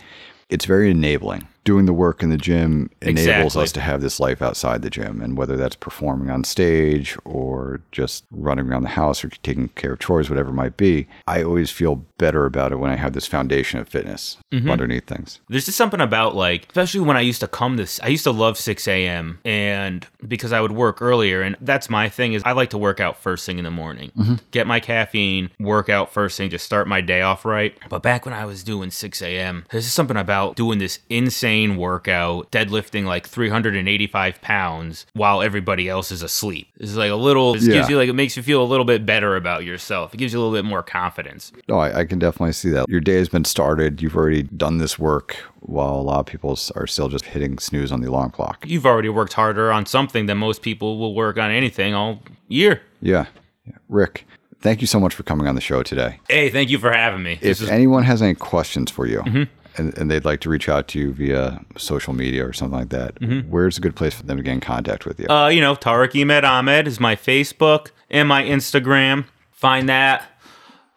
[0.48, 1.46] it's very enabling.
[1.68, 3.62] Doing the work in the gym enables Exactly.
[3.62, 5.20] us to have this life outside the gym.
[5.20, 9.92] And whether that's performing on stage or just running around the house or taking care
[9.92, 13.12] of chores, whatever it might be, I always feel better about it when I have
[13.12, 14.70] this foundation of fitness mm-hmm.
[14.70, 15.40] underneath things.
[15.50, 18.30] There's just something about like, especially when I used to come this, I used to
[18.30, 19.38] love 6 a.m.
[19.44, 22.98] and because I would work earlier, and that's my thing is I like to work
[22.98, 24.36] out first thing in the morning, mm-hmm.
[24.52, 27.76] get my caffeine, work out first thing, just start my day off right.
[27.90, 31.57] But back when I was doing 6 a.m., there's just something about doing this insane
[31.66, 36.68] workout, deadlifting like 385 pounds while everybody else is asleep.
[36.78, 37.74] It's like a little, it Yeah.
[37.74, 40.14] gives you like, it makes you feel a little bit better about yourself.
[40.14, 41.52] It gives you a little bit more confidence.
[41.68, 42.88] No, I, I can definitely see that.
[42.88, 44.00] Your day has been started.
[44.00, 47.90] You've already done this work while a lot of people are still just hitting snooze
[47.92, 48.64] on the alarm clock.
[48.66, 52.80] you've already worked harder on something than most people will work on anything all year.
[53.00, 53.26] Yeah.
[53.66, 53.74] yeah.
[53.88, 54.26] Rick,
[54.60, 56.20] thank you so much for coming on the show today.
[56.28, 57.38] Hey, thank you for having me.
[57.40, 59.42] If is, anyone has any questions for you mm-hmm.
[59.78, 62.90] And, and they'd like to reach out to you via social media or something like
[62.90, 63.18] that,
[63.48, 65.28] where's a good place for them to get in contact with you?
[65.28, 69.26] uh, you know, Tariq Ahmed Ahmed is my Facebook and my Instagram.
[69.52, 70.24] Find that.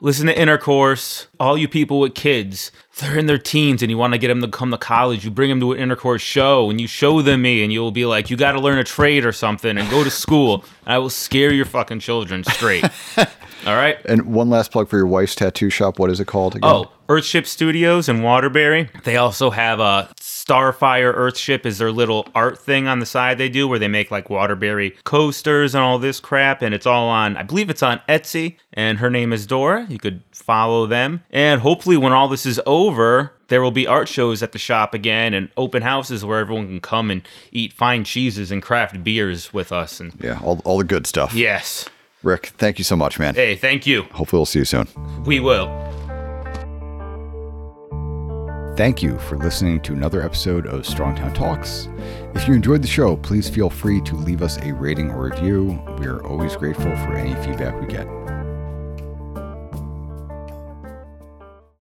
[0.03, 1.27] Listen to Intercourse.
[1.39, 4.41] All you people with kids, they're in their teens and you want to get them
[4.41, 5.23] to come to college.
[5.23, 8.07] You bring them to an Intercourse show and you show them me and you'll be
[8.07, 10.65] like, you got to learn a trade or something and go to school.
[10.85, 12.83] And I will scare your fucking children straight.
[13.67, 13.97] All right?
[14.05, 15.99] and one last plug for your wife's tattoo shop.
[15.99, 16.69] What is it called again?
[16.71, 18.89] Oh, Earthship Studios in Waterbury.
[19.03, 23.49] They also have a Starfire Earthship is their little art thing on the side they
[23.49, 26.61] do where they make like Waterbury coasters and all this crap.
[26.61, 28.57] And it's all on, I believe it's on Etsy.
[28.73, 29.85] And her name is Dora.
[29.89, 31.21] You could follow them.
[31.29, 34.93] And hopefully, when all this is over, there will be art shows at the shop
[34.93, 39.53] again and open houses where everyone can come and eat fine cheeses and craft beers
[39.53, 39.99] with us.
[39.99, 41.33] And Yeah, all, all the good stuff.
[41.33, 41.87] yes.
[42.23, 43.35] Rick, thank you so much, man.
[43.35, 44.03] Hey, thank you.
[44.11, 44.87] Hopefully, we'll see you soon.
[45.25, 45.67] We will.
[48.77, 51.89] Thank you for listening to another episode of Strongtown Talks.
[52.33, 55.79] If you enjoyed the show, please feel free to leave us a rating or review.
[55.99, 58.07] We are always grateful for any feedback we get.